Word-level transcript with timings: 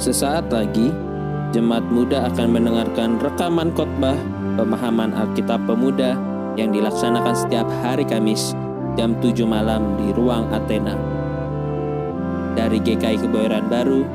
Sesaat 0.00 0.48
lagi, 0.48 0.88
jemaat 1.52 1.84
muda 1.92 2.24
akan 2.32 2.56
mendengarkan 2.56 3.20
rekaman 3.20 3.68
khotbah 3.76 4.16
pemahaman 4.56 5.12
Alkitab 5.12 5.60
Pemuda 5.68 6.16
yang 6.56 6.72
dilaksanakan 6.72 7.36
setiap 7.36 7.68
hari 7.84 8.08
Kamis 8.08 8.56
jam 8.96 9.12
7 9.20 9.44
malam 9.44 10.00
di 10.00 10.08
Ruang 10.16 10.48
Athena. 10.56 10.96
Dari 12.56 12.80
GKI 12.80 13.28
Kebayoran 13.28 13.68
Baru, 13.68 14.08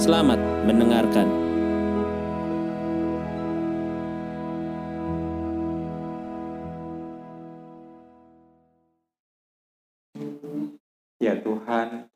selamat 0.00 0.40
mendengarkan. 0.64 1.43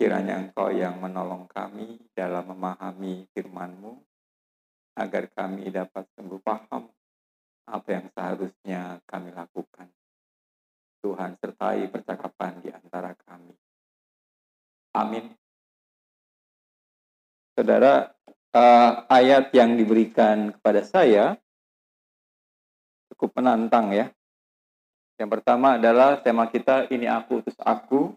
Kiranya 0.08 0.40
Engkau 0.40 0.72
yang 0.72 1.04
menolong 1.04 1.44
kami 1.53 2.00
dalam 2.17 2.48
memahami 2.48 3.29
firman-Mu, 3.36 3.93
agar 4.96 5.29
kami 5.36 5.68
dapat 5.68 6.08
sungguh 6.17 6.40
paham 6.40 6.89
apa 7.68 7.89
yang 7.93 8.08
seharusnya 8.17 9.04
kami 9.04 9.36
lakukan. 9.36 9.84
Tuhan 11.04 11.36
sertai 11.36 11.93
percakapan 11.93 12.57
di 12.64 12.72
antara 12.72 13.12
kami. 13.21 13.53
Amin. 14.96 15.29
Saudara, 17.53 18.09
uh, 18.56 19.04
ayat 19.12 19.53
yang 19.53 19.76
diberikan 19.76 20.56
kepada 20.56 20.89
saya 20.89 21.36
cukup 23.12 23.45
menantang 23.45 23.93
ya. 23.93 24.09
Yang 25.20 25.36
pertama 25.36 25.76
adalah 25.76 26.17
tema 26.25 26.48
kita, 26.48 26.89
ini 26.89 27.04
aku, 27.04 27.45
terus 27.45 27.61
aku, 27.61 28.17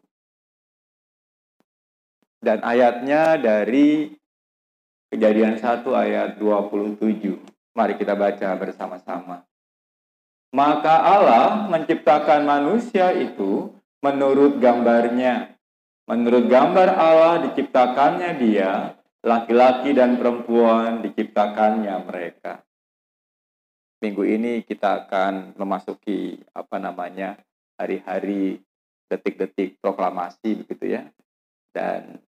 dan 2.42 2.66
ayatnya 2.66 3.38
dari 3.38 4.18
Kejadian 5.12 5.60
1 5.60 5.84
ayat 5.92 6.40
27. 6.40 6.96
Mari 7.76 8.00
kita 8.00 8.16
baca 8.16 8.56
bersama-sama. 8.56 9.44
Maka 10.56 10.96
Allah 11.04 11.68
menciptakan 11.68 12.48
manusia 12.48 13.12
itu 13.12 13.76
menurut 14.00 14.64
gambarnya. 14.64 15.60
Menurut 16.08 16.48
gambar 16.48 16.96
Allah 16.96 17.44
diciptakannya 17.44 18.40
dia, 18.40 18.96
laki-laki 19.20 19.92
dan 19.92 20.16
perempuan 20.16 21.04
diciptakannya 21.04 21.96
mereka. 22.08 22.64
Minggu 24.00 24.24
ini 24.24 24.64
kita 24.64 25.06
akan 25.06 25.60
memasuki 25.60 26.40
apa 26.56 26.80
namanya 26.80 27.36
hari-hari 27.76 28.64
detik-detik 29.12 29.76
proklamasi 29.84 30.64
begitu 30.64 30.96
ya. 30.96 31.04
Dan 31.76 32.31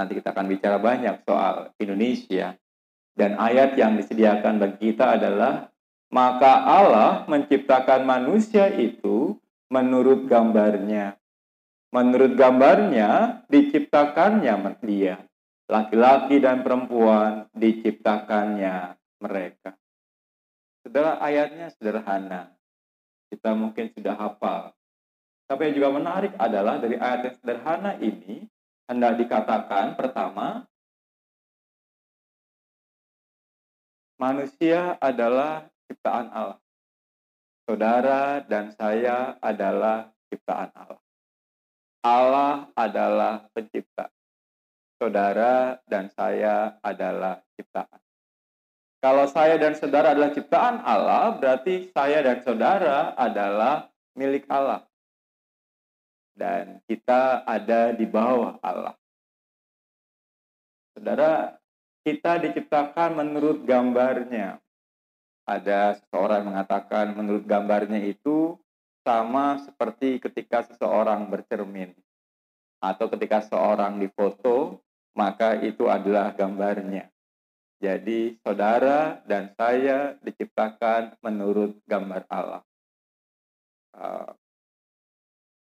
Nanti 0.00 0.16
kita 0.16 0.32
akan 0.32 0.48
bicara 0.48 0.80
banyak 0.80 1.28
soal 1.28 1.76
Indonesia. 1.76 2.56
Dan 3.12 3.36
ayat 3.36 3.76
yang 3.76 4.00
disediakan 4.00 4.56
bagi 4.56 4.96
kita 4.96 5.20
adalah, 5.20 5.68
maka 6.08 6.64
Allah 6.64 7.28
menciptakan 7.28 8.08
manusia 8.08 8.72
itu 8.72 9.36
menurut 9.68 10.24
gambarnya. 10.24 11.20
Menurut 11.92 12.32
gambarnya 12.32 13.44
diciptakannya 13.52 14.80
dia. 14.80 15.20
Laki-laki 15.68 16.40
dan 16.40 16.64
perempuan 16.64 17.52
diciptakannya 17.52 18.96
mereka. 19.20 19.76
Setelah 20.80 21.20
ayatnya 21.20 21.68
sederhana. 21.76 22.56
Kita 23.28 23.52
mungkin 23.52 23.92
sudah 23.92 24.16
hafal. 24.16 24.72
Tapi 25.44 25.60
yang 25.68 25.74
juga 25.76 25.90
menarik 25.92 26.32
adalah 26.40 26.80
dari 26.80 26.96
ayat 26.96 27.20
yang 27.26 27.36
sederhana 27.36 27.92
ini, 28.00 28.48
hendak 28.90 29.22
dikatakan 29.22 29.94
pertama 29.94 30.66
manusia 34.18 34.98
adalah 34.98 35.70
ciptaan 35.86 36.26
Allah. 36.34 36.58
Saudara 37.70 38.42
dan 38.42 38.74
saya 38.74 39.38
adalah 39.38 40.10
ciptaan 40.26 40.74
Allah. 40.74 41.02
Allah 42.02 42.54
adalah 42.74 43.46
pencipta. 43.54 44.10
Saudara 44.98 45.78
dan 45.86 46.10
saya 46.10 46.82
adalah 46.82 47.46
ciptaan. 47.54 48.00
Kalau 49.00 49.24
saya 49.30 49.54
dan 49.56 49.78
saudara 49.78 50.12
adalah 50.12 50.34
ciptaan 50.34 50.82
Allah, 50.82 51.38
berarti 51.38 51.94
saya 51.94 52.26
dan 52.26 52.42
saudara 52.42 53.14
adalah 53.14 53.88
milik 54.18 54.44
Allah 54.50 54.89
dan 56.40 56.80
kita 56.88 57.44
ada 57.44 57.92
di 57.92 58.08
bawah 58.08 58.56
Allah. 58.64 58.96
Saudara, 60.96 61.60
kita 62.00 62.40
diciptakan 62.40 63.20
menurut 63.20 63.60
gambarnya. 63.68 64.56
Ada 65.44 66.00
seseorang 66.00 66.48
mengatakan 66.48 67.12
menurut 67.12 67.44
gambarnya 67.44 68.00
itu 68.08 68.56
sama 69.04 69.60
seperti 69.60 70.16
ketika 70.16 70.64
seseorang 70.64 71.28
bercermin 71.28 71.92
atau 72.80 73.12
ketika 73.12 73.44
seorang 73.44 74.00
difoto, 74.00 74.80
maka 75.12 75.60
itu 75.60 75.92
adalah 75.92 76.32
gambarnya. 76.32 77.12
Jadi 77.80 78.36
saudara 78.40 79.20
dan 79.24 79.52
saya 79.56 80.16
diciptakan 80.24 81.20
menurut 81.20 81.76
gambar 81.88 82.24
Allah. 82.28 82.62
Uh, 83.90 84.30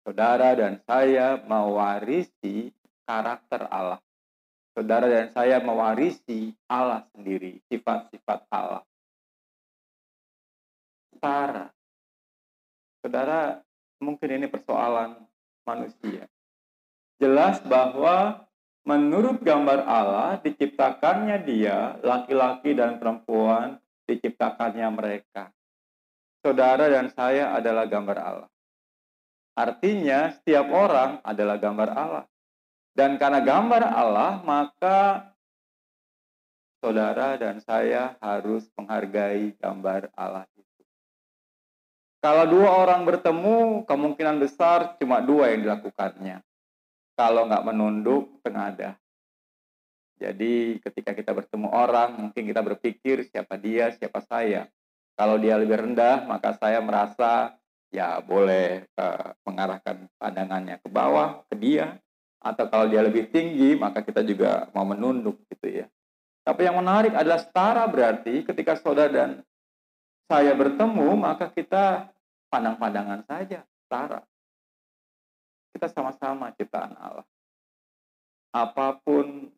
saudara 0.08 0.56
dan 0.56 0.80
saya 0.88 1.36
mewarisi 1.36 2.72
karakter 3.04 3.68
Allah. 3.68 4.00
Saudara 4.72 5.12
dan 5.12 5.36
saya 5.36 5.60
mewarisi 5.60 6.56
Allah 6.72 7.04
sendiri, 7.12 7.60
sifat-sifat 7.68 8.48
Allah. 8.48 8.88
Setara. 11.12 11.68
Saudara, 13.04 13.60
mungkin 14.00 14.30
ini 14.32 14.48
persoalan 14.48 15.28
manusia. 15.68 16.32
Jelas 17.20 17.60
bahwa 17.68 18.48
menurut 18.88 19.44
gambar 19.44 19.84
Allah 19.84 20.40
diciptakannya 20.40 21.44
dia, 21.44 22.00
laki-laki 22.00 22.72
dan 22.78 22.96
perempuan 22.96 23.82
diciptakannya 24.08 24.88
mereka. 24.88 25.52
Saudara 26.40 26.88
dan 26.88 27.12
saya 27.12 27.52
adalah 27.58 27.90
gambar 27.90 28.18
Allah. 28.24 28.50
Artinya 29.58 30.38
setiap 30.38 30.70
orang 30.70 31.18
adalah 31.26 31.58
gambar 31.58 31.90
Allah. 31.98 32.26
Dan 32.94 33.18
karena 33.18 33.42
gambar 33.42 33.90
Allah, 33.90 34.38
maka 34.46 35.34
saudara 36.78 37.42
dan 37.42 37.58
saya 37.66 38.14
harus 38.22 38.70
menghargai 38.78 39.58
gambar 39.58 40.14
Allah 40.14 40.46
itu. 40.54 40.82
Kalau 42.22 42.46
dua 42.46 42.70
orang 42.70 43.02
bertemu, 43.06 43.86
kemungkinan 43.90 44.38
besar 44.38 44.94
cuma 45.02 45.26
dua 45.26 45.54
yang 45.54 45.66
dilakukannya. 45.66 46.42
Kalau 47.18 47.50
nggak 47.50 47.66
menunduk, 47.66 48.38
tengadah. 48.46 48.94
Jadi 50.18 50.82
ketika 50.82 51.14
kita 51.14 51.34
bertemu 51.34 51.70
orang, 51.74 52.18
mungkin 52.18 52.46
kita 52.46 52.62
berpikir 52.62 53.26
siapa 53.30 53.58
dia, 53.58 53.94
siapa 53.94 54.22
saya. 54.26 54.70
Kalau 55.18 55.38
dia 55.42 55.58
lebih 55.58 55.82
rendah, 55.82 56.26
maka 56.30 56.54
saya 56.58 56.78
merasa 56.82 57.58
ya 57.92 58.20
boleh 58.20 58.84
uh, 59.00 59.32
mengarahkan 59.48 60.12
pandangannya 60.20 60.80
ke 60.84 60.90
bawah 60.92 61.44
ke 61.48 61.56
dia 61.56 62.00
atau 62.38 62.68
kalau 62.70 62.86
dia 62.88 63.02
lebih 63.02 63.32
tinggi 63.32 63.74
maka 63.80 64.04
kita 64.04 64.22
juga 64.22 64.68
mau 64.76 64.86
menunduk 64.86 65.40
gitu 65.52 65.84
ya. 65.84 65.88
Tapi 66.48 66.64
yang 66.64 66.80
menarik 66.80 67.12
adalah 67.12 67.44
setara 67.44 67.84
berarti 67.92 68.48
ketika 68.48 68.80
saudara 68.80 69.12
dan 69.12 69.30
saya 70.32 70.56
bertemu 70.56 71.16
maka 71.20 71.52
kita 71.52 72.12
pandang-pandangan 72.48 73.24
saja 73.28 73.64
setara. 73.84 74.24
Kita 75.76 75.92
sama-sama 75.92 76.52
ciptaan 76.56 76.96
Allah. 76.96 77.28
Apa 78.56 78.98
pun 79.04 79.52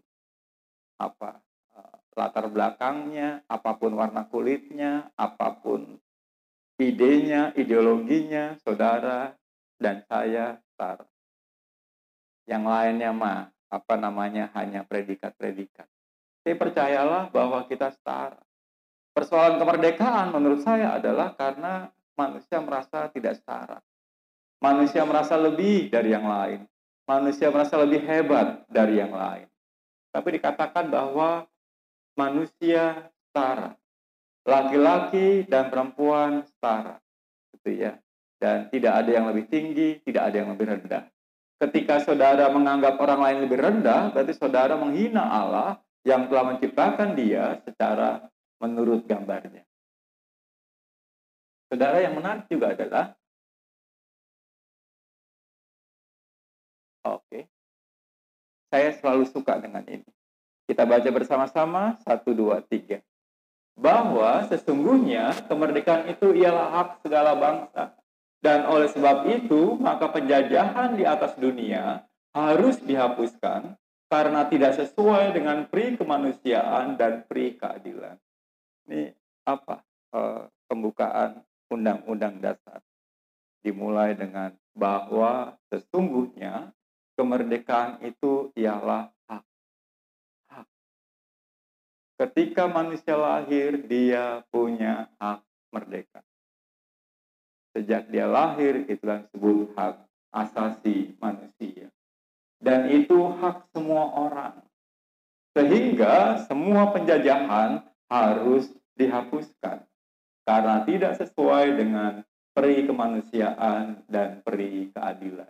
apa 0.99 1.39
eh, 1.77 1.97
latar 2.17 2.49
belakangnya, 2.49 3.45
apa 3.47 3.71
pun 3.77 3.95
warna 3.95 4.27
kulitnya, 4.27 5.13
apa 5.15 5.55
pun 5.61 5.95
idenya, 6.79 7.51
ideologinya, 7.59 8.55
saudara 8.63 9.35
dan 9.75 10.01
saya 10.07 10.57
setara. 10.63 11.05
Yang 12.47 12.63
lainnya 12.65 13.11
mah 13.11 13.51
apa 13.69 13.95
namanya 13.99 14.49
hanya 14.57 14.81
predikat-predikat. 14.87 15.85
Tapi 16.41 16.55
percayalah 16.57 17.29
bahwa 17.29 17.61
kita 17.69 17.93
setara. 17.93 18.39
Persoalan 19.13 19.59
kemerdekaan 19.59 20.33
menurut 20.33 20.63
saya 20.63 20.97
adalah 20.97 21.35
karena 21.35 21.91
manusia 22.17 22.57
merasa 22.63 23.11
tidak 23.11 23.37
setara. 23.37 23.83
Manusia 24.63 25.03
merasa 25.03 25.35
lebih 25.37 25.91
dari 25.91 26.15
yang 26.15 26.25
lain. 26.25 26.65
Manusia 27.05 27.51
merasa 27.53 27.77
lebih 27.77 28.01
hebat 28.01 28.65
dari 28.71 28.97
yang 28.97 29.13
lain. 29.13 29.45
Tapi 30.09 30.41
dikatakan 30.41 30.89
bahwa 30.89 31.45
manusia 32.17 33.11
setara 33.29 33.78
laki-laki 34.49 35.45
dan 35.45 35.69
perempuan 35.69 36.43
setara 36.43 36.97
gitu 37.53 37.69
ya 37.77 37.91
dan 38.41 38.67
tidak 38.73 38.93
ada 39.05 39.11
yang 39.13 39.25
lebih 39.29 39.45
tinggi 39.47 40.01
tidak 40.01 40.33
ada 40.33 40.35
yang 40.41 40.49
lebih 40.57 40.65
rendah 40.65 41.03
ketika 41.61 42.01
saudara 42.01 42.49
menganggap 42.49 42.97
orang 42.97 43.19
lain 43.21 43.37
lebih 43.45 43.59
rendah 43.61 44.09
berarti 44.11 44.33
saudara 44.33 44.73
menghina 44.75 45.21
Allah 45.21 45.77
yang 46.07 46.31
telah 46.31 46.55
menciptakan 46.55 47.13
dia 47.15 47.59
secara 47.67 48.31
menurut 48.59 49.07
gambarnya. 49.07 49.63
Saudara 51.69 52.01
yang 52.01 52.17
menarik 52.17 52.45
juga 52.49 52.75
adalah 52.75 53.15
Oke. 56.99 57.47
Saya 58.69 58.91
selalu 58.99 59.25
suka 59.25 59.57
dengan 59.57 59.81
ini. 59.87 60.05
Kita 60.67 60.85
baca 60.85 61.09
bersama-sama, 61.09 61.97
satu, 62.05 62.35
dua, 62.37 62.61
tiga. 62.61 63.01
Bahwa 63.79 64.43
sesungguhnya 64.51 65.47
kemerdekaan 65.47 66.11
itu 66.11 66.35
ialah 66.35 66.67
hak 66.75 66.89
segala 67.07 67.31
bangsa. 67.39 67.95
Dan 68.39 68.67
oleh 68.67 68.91
sebab 68.91 69.27
itu, 69.27 69.75
maka 69.79 70.11
penjajahan 70.11 70.95
di 70.99 71.03
atas 71.03 71.35
dunia 71.39 72.03
harus 72.35 72.79
dihapuskan 72.83 73.75
karena 74.09 74.47
tidak 74.49 74.73
sesuai 74.79 75.37
dengan 75.37 75.69
pri 75.69 75.95
kemanusiaan 75.99 76.97
dan 76.97 77.23
pri 77.29 77.55
keadilan. 77.55 78.17
Ini 78.89 79.13
apa? 79.45 79.85
E, 80.09 80.19
pembukaan 80.65 81.45
Undang-Undang 81.69 82.41
Dasar. 82.41 82.81
Dimulai 83.61 84.17
dengan 84.17 84.55
bahwa 84.73 85.53
sesungguhnya 85.69 86.73
kemerdekaan 87.19 88.01
itu 88.01 88.49
ialah 88.57 89.13
hak. 89.29 89.43
Ketika 92.19 92.67
manusia 92.67 93.15
lahir, 93.15 93.79
dia 93.87 94.43
punya 94.51 95.07
hak 95.23 95.39
merdeka. 95.71 96.19
Sejak 97.71 98.11
dia 98.11 98.27
lahir, 98.27 98.83
itu 98.91 98.99
yang 99.07 99.23
disebut 99.23 99.71
hak 99.79 100.03
asasi 100.35 101.15
manusia. 101.23 101.87
Dan 102.59 102.91
itu 102.91 103.15
hak 103.39 103.71
semua 103.71 104.11
orang. 104.11 104.59
Sehingga 105.55 106.43
semua 106.43 106.91
penjajahan 106.91 107.87
harus 108.11 108.67
dihapuskan. 108.99 109.87
Karena 110.43 110.83
tidak 110.83 111.23
sesuai 111.23 111.79
dengan 111.79 112.27
peri 112.51 112.83
kemanusiaan 112.83 114.03
dan 114.11 114.43
peri 114.43 114.91
keadilan. 114.91 115.47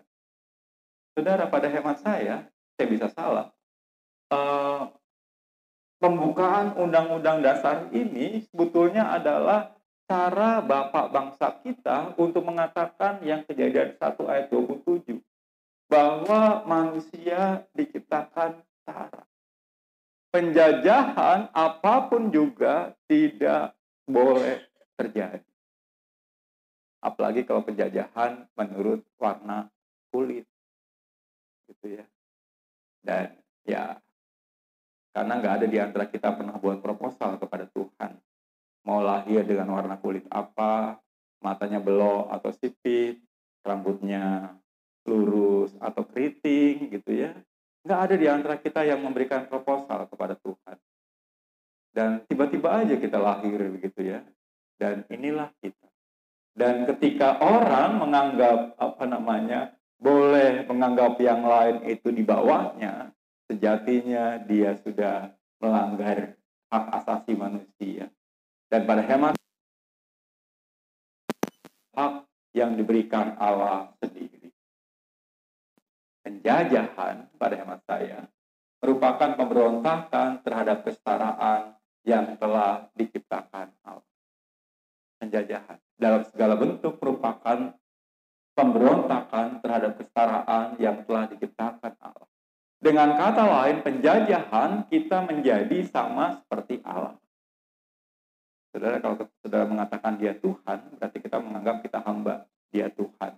Saudara, 1.17 1.49
pada 1.49 1.65
hemat 1.65 1.97
saya, 1.97 2.45
saya 2.77 2.87
bisa 2.93 3.09
salah. 3.09 3.49
Uh, 4.29 4.93
pembukaan 5.99 6.73
undang-undang 6.79 7.43
dasar 7.43 7.91
ini 7.91 8.47
sebetulnya 8.49 9.11
adalah 9.13 9.75
cara 10.09 10.63
Bapak 10.65 11.13
bangsa 11.13 11.61
kita 11.61 12.17
untuk 12.17 12.41
mengatakan 12.47 13.21
yang 13.21 13.45
kejadian 13.45 13.93
1 13.93 14.17
ayat 14.25 14.49
27 14.49 15.21
bahwa 15.85 16.65
manusia 16.65 17.67
diciptakan 17.77 18.57
setara. 18.63 19.23
Penjajahan 20.29 21.53
apa 21.53 22.09
pun 22.09 22.33
juga 22.33 22.93
tidak 23.05 23.73
boleh 24.05 24.61
terjadi. 24.97 25.45
Apalagi 27.01 27.45
kalau 27.45 27.65
penjajahan 27.65 28.49
menurut 28.53 29.01
warna 29.17 29.69
kulit. 30.13 30.45
Gitu 31.65 32.01
ya. 32.01 32.05
Dan 33.01 33.33
ya 33.65 33.97
karena 35.13 35.33
nggak 35.39 35.53
ada 35.61 35.67
di 35.67 35.77
antara 35.81 36.05
kita 36.05 36.35
pernah 36.37 36.55
buat 36.57 36.79
proposal 36.79 37.41
kepada 37.41 37.65
Tuhan 37.69 38.17
mau 38.89 39.05
lahir 39.05 39.43
dengan 39.43 39.69
warna 39.69 39.99
kulit 39.99 40.25
apa, 40.31 40.97
matanya 41.43 41.77
belok 41.77 42.31
atau 42.33 42.49
sipit, 42.57 43.21
rambutnya 43.61 44.55
lurus 45.05 45.73
atau 45.77 46.01
keriting 46.09 46.89
gitu 46.93 47.11
ya. 47.13 47.37
Nggak 47.85 47.99
ada 48.09 48.15
di 48.17 48.27
antara 48.27 48.55
kita 48.57 48.81
yang 48.85 49.05
memberikan 49.05 49.45
proposal 49.45 50.09
kepada 50.09 50.33
Tuhan. 50.41 50.77
Dan 51.89 52.09
tiba-tiba 52.25 52.81
aja 52.81 52.95
kita 52.97 53.17
lahir 53.17 53.57
begitu 53.77 54.09
ya. 54.09 54.25
Dan 54.81 55.05
inilah 55.09 55.53
kita. 55.61 55.87
Dan 56.53 56.89
ketika 56.89 57.39
orang 57.39 58.01
menganggap 58.01 58.73
apa 58.77 59.05
namanya 59.07 59.73
boleh 59.99 60.65
menganggap 60.65 61.19
yang 61.19 61.43
lain 61.43 61.87
itu 61.87 62.11
di 62.11 62.23
bawahnya, 62.23 63.11
sejatinya 63.49 64.37
dia 64.45 64.77
sudah 64.85 65.33
melanggar 65.57 66.37
hak 66.69 66.85
asasi 67.01 67.33
manusia. 67.33 68.13
Dan 68.69 68.85
pada 68.85 69.01
hemat 69.01 69.33
hak 71.97 72.13
yang 72.53 72.77
diberikan 72.77 73.33
Allah 73.41 73.89
sendiri. 73.97 74.53
Penjajahan 76.21 77.33
pada 77.41 77.55
hemat 77.57 77.81
saya 77.89 78.29
merupakan 78.79 79.33
pemberontakan 79.33 80.45
terhadap 80.45 80.85
kesetaraan 80.85 81.73
yang 82.05 82.37
telah 82.37 82.87
diciptakan 82.93 83.73
Allah. 83.81 84.15
Penjajahan 85.19 85.81
dalam 85.99 86.21
segala 86.29 86.55
bentuk 86.55 86.95
merupakan 87.01 87.75
pemberontakan 88.55 89.59
terhadap 89.59 89.99
kesetaraan 89.99 90.79
yang 90.79 91.03
telah 91.03 91.27
diciptakan 91.27 91.93
Allah. 91.99 92.29
Dengan 92.79 93.19
kata 93.19 93.43
lain, 93.43 93.83
penjajahan 93.83 94.87
kita 94.87 95.27
menjadi 95.27 95.83
sama 95.83 96.39
seperti 96.39 96.79
Allah. 96.87 97.19
Saudara 98.71 99.03
kalau 99.03 99.15
saudara 99.43 99.65
mengatakan 99.67 100.15
dia 100.15 100.31
Tuhan, 100.31 100.95
berarti 100.95 101.17
kita 101.19 101.37
menganggap 101.43 101.83
kita 101.83 101.99
hamba, 101.99 102.47
dia 102.71 102.87
Tuhan. 102.87 103.35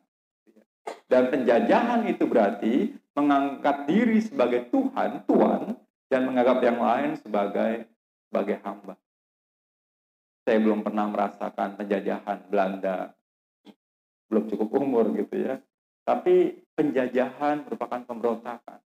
Dan 1.10 1.34
penjajahan 1.34 2.06
itu 2.06 2.24
berarti 2.30 2.74
mengangkat 3.18 3.90
diri 3.90 4.22
sebagai 4.22 4.70
Tuhan, 4.70 5.26
Tuhan, 5.26 5.74
dan 6.12 6.22
menganggap 6.28 6.62
yang 6.62 6.78
lain 6.78 7.18
sebagai 7.18 7.90
sebagai 8.30 8.62
hamba. 8.62 8.94
Saya 10.46 10.58
belum 10.62 10.86
pernah 10.86 11.10
merasakan 11.10 11.82
penjajahan 11.82 12.46
Belanda, 12.46 13.18
belum 14.30 14.48
cukup 14.54 14.70
umur 14.78 15.10
gitu 15.18 15.50
ya. 15.50 15.58
Tapi 16.06 16.62
penjajahan 16.78 17.66
merupakan 17.66 18.02
pemberontakan. 18.06 18.80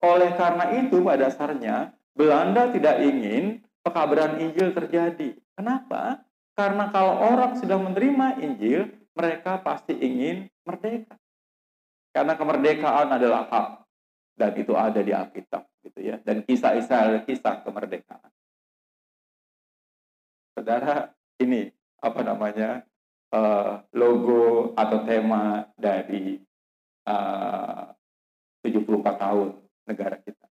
Oleh 0.00 0.32
karena 0.32 0.64
itu 0.80 1.04
pada 1.04 1.28
dasarnya 1.28 1.92
Belanda 2.16 2.72
tidak 2.72 3.00
ingin 3.04 3.60
pekabaran 3.84 4.40
Injil 4.40 4.72
terjadi. 4.72 5.36
Kenapa? 5.56 6.24
Karena 6.56 6.88
kalau 6.92 7.20
orang 7.20 7.56
sudah 7.56 7.76
menerima 7.80 8.40
Injil, 8.44 8.88
mereka 9.16 9.60
pasti 9.60 9.96
ingin 9.96 10.48
merdeka. 10.64 11.16
Karena 12.10 12.34
kemerdekaan 12.34 13.08
adalah 13.12 13.46
hak 13.46 13.68
dan 14.34 14.52
itu 14.56 14.72
ada 14.74 15.00
di 15.04 15.12
Alkitab 15.12 15.68
gitu 15.84 16.00
ya. 16.00 16.16
Dan 16.24 16.42
kisah 16.44 16.74
Israel 16.76 17.22
kisah 17.28 17.60
kemerdekaan. 17.60 18.30
Saudara, 20.56 21.12
ini 21.40 21.70
apa 22.00 22.20
namanya? 22.24 22.84
Uh, 23.30 23.78
logo 23.94 24.74
atau 24.74 25.06
tema 25.06 25.62
dari 25.78 26.42
uh, 27.06 27.94
74 28.66 29.06
tahun 29.22 29.48
negara 29.90 30.22
kita. 30.22 30.46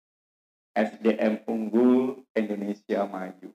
SDM 0.74 1.42
unggul 1.50 2.22
Indonesia 2.34 3.06
maju 3.06 3.50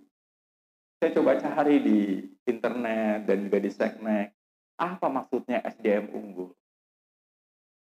saya 0.99 1.15
coba 1.15 1.39
cari 1.39 1.79
di 1.79 1.99
internet 2.43 3.23
dan 3.23 3.47
juga 3.47 3.57
di 3.63 3.71
Seknek, 3.71 4.35
apa 4.75 5.07
maksudnya 5.07 5.63
SDM 5.63 6.11
unggul? 6.11 6.51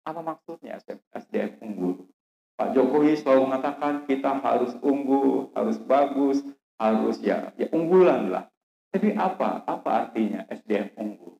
Apa 0.03 0.19
maksudnya 0.19 0.75
SDM 1.15 1.55
unggul? 1.63 2.11
Pak 2.59 2.75
Jokowi 2.75 3.15
selalu 3.15 3.47
mengatakan 3.47 4.03
kita 4.03 4.35
harus 4.43 4.75
unggul, 4.83 5.47
harus 5.55 5.79
bagus, 5.79 6.43
harus 6.75 7.15
ya, 7.23 7.55
ya 7.55 7.71
unggulan 7.71 8.35
lah. 8.35 8.51
Tapi 8.91 9.15
apa? 9.15 9.63
Apa 9.63 10.11
artinya 10.11 10.43
SDM 10.51 10.91
unggul? 10.99 11.39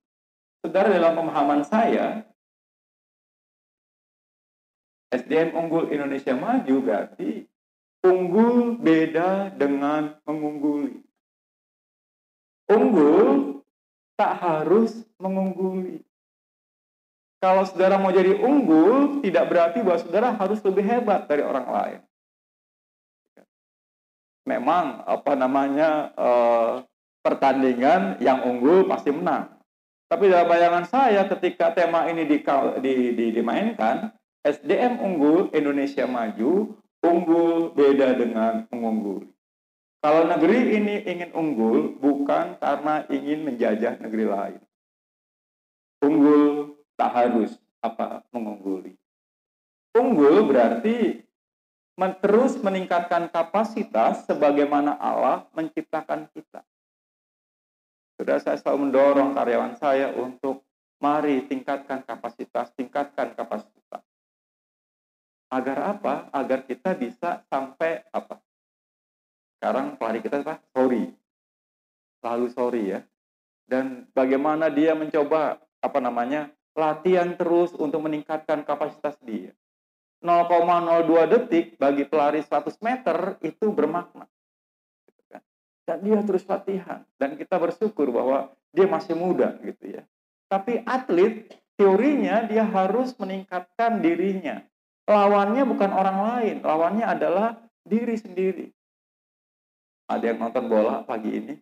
Saudara 0.64 0.96
dalam 0.96 1.20
pemahaman 1.20 1.68
saya, 1.68 2.24
SDM 5.16 5.56
unggul 5.56 5.88
Indonesia 5.92 6.36
maju 6.36 6.76
berarti 6.84 7.48
unggul 8.06 8.78
beda 8.78 9.56
dengan 9.56 10.20
mengungguli. 10.28 11.02
Unggul 12.70 13.62
tak 14.18 14.34
harus 14.42 15.06
mengungguli. 15.18 16.02
Kalau 17.42 17.62
saudara 17.68 18.02
mau 18.02 18.10
jadi 18.10 18.42
unggul, 18.42 19.22
tidak 19.22 19.46
berarti 19.54 19.86
bahwa 19.86 20.00
saudara 20.02 20.34
harus 20.34 20.60
lebih 20.66 20.82
hebat 20.82 21.30
dari 21.30 21.46
orang 21.46 21.68
lain. 21.70 22.00
Memang 24.46 25.06
apa 25.06 25.34
namanya 25.38 26.10
eh, 26.14 26.74
pertandingan 27.22 28.18
yang 28.22 28.46
unggul 28.46 28.86
pasti 28.90 29.14
menang. 29.14 29.56
Tapi 30.06 30.30
dalam 30.30 30.46
bayangan 30.46 30.86
saya 30.86 31.26
ketika 31.26 31.74
tema 31.74 32.06
ini 32.06 32.30
di, 32.30 32.38
di, 32.82 32.94
di, 33.18 33.26
dimainkan, 33.34 34.14
SDM 34.46 35.02
unggul 35.02 35.50
Indonesia 35.58 36.06
maju, 36.06 36.78
unggul 37.02 37.74
beda 37.74 38.14
dengan 38.14 38.70
mengungguli. 38.70 39.26
Kalau 40.06 40.30
negeri 40.30 40.78
ini 40.78 41.02
ingin 41.02 41.34
unggul 41.34 41.98
bukan 41.98 42.62
karena 42.62 43.10
ingin 43.10 43.42
menjajah 43.42 43.98
negeri 43.98 44.26
lain. 44.30 44.62
Unggul 46.06 46.78
tak 46.94 47.10
harus 47.10 47.58
apa 47.82 48.22
mengungguli. 48.30 48.94
Unggul 49.98 50.46
berarti 50.46 51.26
terus 52.22 52.54
meningkatkan 52.62 53.34
kapasitas 53.34 54.30
sebagaimana 54.30 54.94
Allah 55.02 55.50
menciptakan 55.58 56.30
kita. 56.38 56.62
Sudah 58.22 58.38
saya 58.38 58.62
selalu 58.62 58.94
mendorong 58.94 59.34
karyawan 59.34 59.74
saya 59.82 60.14
untuk 60.14 60.62
mari 61.02 61.50
tingkatkan 61.50 62.06
kapasitas, 62.06 62.70
tingkatkan 62.78 63.34
kapasitas. 63.34 64.06
Agar 65.50 65.98
apa? 65.98 66.30
Agar 66.34 66.66
kita 66.66 66.98
bisa 66.98 67.46
sampai 67.50 68.06
apa? 68.10 68.42
Sekarang 69.58 69.96
pelari 69.98 70.20
kita 70.22 70.42
apa? 70.42 70.62
Sorry. 70.74 71.14
Selalu 72.22 72.48
sorry 72.54 72.84
ya. 72.98 73.00
Dan 73.66 74.10
bagaimana 74.14 74.70
dia 74.70 74.94
mencoba 74.94 75.58
apa 75.82 76.00
namanya? 76.02 76.50
latihan 76.76 77.32
terus 77.40 77.72
untuk 77.74 78.04
meningkatkan 78.04 78.68
kapasitas 78.68 79.16
dia. 79.24 79.56
0,02 80.20 81.32
detik 81.32 81.66
bagi 81.80 82.04
pelari 82.04 82.44
100 82.44 82.76
meter 82.84 83.40
itu 83.42 83.72
bermakna. 83.72 84.28
Gitu 85.08 85.22
kan. 85.32 85.42
Dan 85.88 85.98
dia 86.04 86.20
terus 86.28 86.44
latihan. 86.46 87.08
Dan 87.16 87.40
kita 87.40 87.56
bersyukur 87.56 88.12
bahwa 88.12 88.52
dia 88.76 88.86
masih 88.92 89.16
muda 89.16 89.56
gitu 89.64 89.96
ya. 89.96 90.04
Tapi 90.52 90.84
atlet 90.84 91.48
teorinya 91.80 92.44
dia 92.44 92.68
harus 92.68 93.16
meningkatkan 93.16 94.04
dirinya. 94.04 94.62
Lawannya 95.06 95.64
bukan 95.70 95.92
orang 95.94 96.18
lain, 96.18 96.56
lawannya 96.66 97.06
adalah 97.06 97.62
diri 97.86 98.18
sendiri. 98.18 98.68
Ada 100.10 100.34
yang 100.34 100.42
nonton 100.42 100.66
bola 100.66 101.06
pagi 101.06 101.30
ini? 101.34 101.56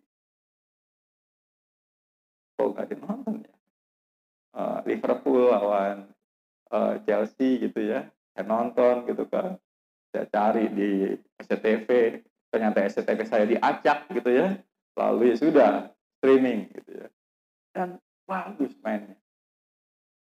Oh, 2.60 2.72
gak 2.72 2.88
ada 2.88 2.96
nonton 3.04 3.44
ya. 3.44 3.54
Uh, 4.54 4.78
Liverpool 4.86 5.50
lawan 5.50 6.14
uh, 6.74 6.94
Chelsea 7.06 7.62
gitu 7.62 7.78
ya 7.78 8.10
saya 8.34 8.44
nonton 8.50 9.06
gitu 9.06 9.24
kan 9.30 9.54
saya 10.10 10.26
cari 10.26 10.66
di 10.74 10.90
SCTV 11.38 11.88
ternyata 12.50 12.82
SCTV 12.82 13.20
saya 13.26 13.46
diacak 13.46 14.10
gitu 14.10 14.30
ya 14.30 14.58
lalu 14.98 15.34
ya 15.34 15.36
sudah 15.38 15.70
streaming 16.18 16.70
gitu 16.74 16.90
ya 16.98 17.08
dan 17.74 17.88
bagus 18.26 18.74
mainnya 18.82 19.18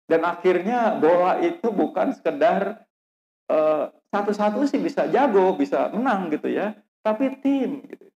dan 0.07 0.21
akhirnya 0.23 0.97
bola 1.01 1.41
itu 1.41 1.67
bukan 1.73 2.13
sekedar 2.13 2.85
satu-satu 4.11 4.67
sih 4.67 4.79
bisa 4.83 5.07
jago 5.07 5.55
bisa 5.55 5.91
menang 5.95 6.27
gitu 6.31 6.51
ya 6.51 6.75
tapi 6.99 7.39
tim 7.39 7.83
gitu 7.87 8.07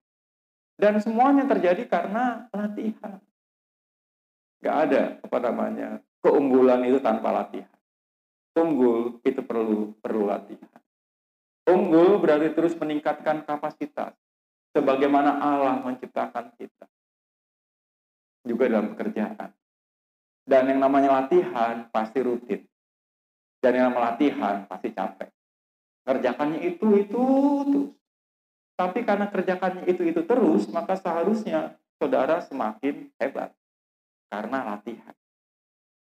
dan 0.76 1.00
semuanya 1.00 1.48
terjadi 1.48 1.88
karena 1.88 2.52
latihan 2.52 3.20
nggak 4.60 4.78
ada 4.88 5.02
apa 5.24 5.38
namanya 5.40 5.90
keunggulan 6.20 6.84
itu 6.84 7.00
tanpa 7.00 7.32
latihan 7.32 7.72
Unggul 8.52 9.24
itu 9.24 9.40
perlu 9.48 9.96
perlu 10.04 10.28
latihan. 10.28 10.68
Unggul 11.72 12.20
berarti 12.20 12.52
terus 12.52 12.76
meningkatkan 12.76 13.48
kapasitas 13.48 14.12
sebagaimana 14.76 15.40
Allah 15.40 15.80
menciptakan 15.80 16.52
kita. 16.60 16.86
Juga 18.44 18.68
dalam 18.68 18.92
pekerjaan. 18.92 19.56
Dan 20.44 20.64
yang 20.68 20.84
namanya 20.84 21.24
latihan 21.24 21.88
pasti 21.96 22.20
rutin. 22.20 22.68
Dan 23.62 23.72
yang 23.78 23.86
namanya 23.94 24.18
latihan 24.18 24.66
pasti 24.66 24.90
capek. 24.90 25.30
Kerjakannya 26.02 26.60
itu 26.66 26.88
itu 26.98 27.24
terus. 27.70 27.94
Tapi 28.74 29.06
karena 29.06 29.30
kerjakannya 29.30 29.86
itu 29.86 30.02
itu 30.02 30.26
terus, 30.26 30.66
maka 30.74 30.98
seharusnya 30.98 31.78
saudara 32.02 32.42
semakin 32.42 33.14
hebat 33.22 33.54
karena 34.34 34.74
latihan. 34.74 35.14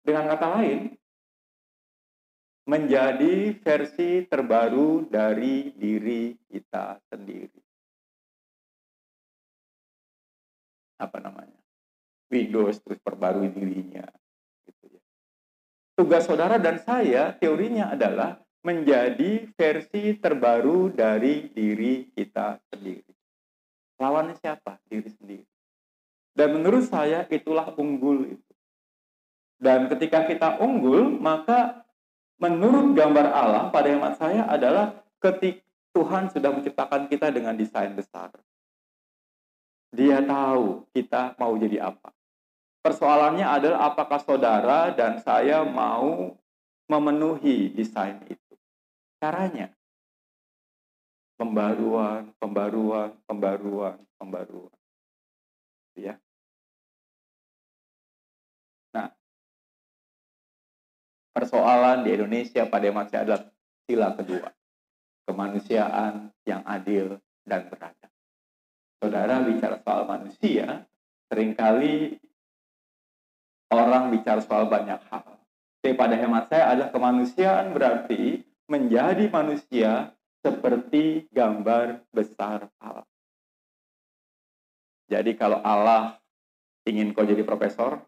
Dengan 0.05 0.29
kata 0.29 0.47
lain, 0.61 0.93
menjadi 2.69 3.57
versi 3.57 4.27
terbaru 4.29 5.09
dari 5.09 5.73
diri 5.73 6.37
kita 6.45 7.01
sendiri. 7.09 7.57
Apa 11.01 11.17
namanya? 11.17 11.57
Windows 12.27 12.77
terus 12.83 12.99
perbarui 12.99 13.49
dirinya. 13.49 14.03
Tugas 15.97 16.29
saudara 16.29 16.61
dan 16.61 16.77
saya 16.77 17.33
teorinya 17.41 17.89
adalah 17.89 18.37
menjadi 18.61 19.49
versi 19.57 20.13
terbaru 20.21 20.93
dari 20.93 21.49
diri 21.49 22.13
kita 22.13 22.61
sendiri. 22.69 23.09
Lawannya 23.97 24.37
siapa? 24.37 24.77
Diri 24.85 25.09
sendiri. 25.09 25.45
Dan 26.37 26.53
menurut 26.53 26.85
saya 26.85 27.25
itulah 27.33 27.73
unggul 27.81 28.37
itu. 28.37 28.53
Dan 29.57 29.89
ketika 29.89 30.29
kita 30.29 30.61
unggul, 30.61 31.17
maka 31.17 31.81
menurut 32.37 32.93
gambar 32.93 33.33
Allah 33.33 33.63
pada 33.73 33.89
hemat 33.89 34.21
saya 34.21 34.45
adalah 34.45 35.01
ketika 35.17 35.65
Tuhan 35.97 36.29
sudah 36.29 36.53
menciptakan 36.53 37.09
kita 37.09 37.33
dengan 37.33 37.57
desain 37.57 37.89
besar. 37.97 38.29
Dia 39.89 40.21
tahu 40.21 40.85
kita 40.93 41.33
mau 41.41 41.57
jadi 41.57 41.89
apa. 41.89 42.13
Persoalannya 42.87 43.43
adalah 43.43 43.91
apakah 43.91 44.23
saudara 44.23 44.95
dan 44.95 45.19
saya 45.19 45.67
mau 45.67 46.39
memenuhi 46.87 47.75
desain 47.75 48.15
itu. 48.31 48.53
Caranya 49.19 49.75
pembaruan, 51.35 52.31
pembaruan, 52.39 53.11
pembaruan, 53.27 53.99
pembaruan. 54.15 54.75
Ya. 55.99 56.15
persoalan 61.37 62.01
di 62.01 62.17
Indonesia 62.17 62.65
pada 62.65 62.89
masa 62.89 63.21
adalah 63.21 63.45
sila 63.85 64.15
kedua. 64.17 64.49
Kemanusiaan 65.29 66.33
yang 66.47 66.65
adil 66.65 67.21
dan 67.45 67.69
beradab. 67.69 68.09
Saudara 68.97 69.45
bicara 69.45 69.77
soal 69.85 70.09
manusia, 70.09 70.87
sering 71.29 71.53
kali 71.53 72.17
orang 73.71 74.13
bicara 74.13 74.39
soal 74.43 74.67
banyak 74.71 74.99
hal. 75.11 75.27
Tapi 75.83 75.93
pada 75.95 76.15
hemat 76.19 76.51
saya 76.51 76.75
adalah 76.75 76.89
kemanusiaan 76.91 77.71
berarti 77.71 78.43
menjadi 78.67 79.31
manusia 79.31 80.11
seperti 80.43 81.27
gambar 81.31 82.03
besar 82.11 82.67
Allah. 82.83 83.07
Jadi 85.07 85.39
kalau 85.39 85.63
Allah 85.63 86.19
ingin 86.83 87.15
kau 87.15 87.23
jadi 87.23 87.43
profesor, 87.47 88.03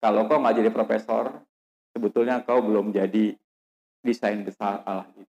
kalau 0.00 0.24
kau 0.28 0.40
nggak 0.40 0.64
jadi 0.64 0.70
profesor, 0.72 1.44
sebetulnya 1.92 2.40
kau 2.44 2.64
belum 2.64 2.92
jadi 2.92 3.36
desain 4.00 4.40
besar 4.44 4.80
Allah 4.88 5.08
itu. 5.16 5.28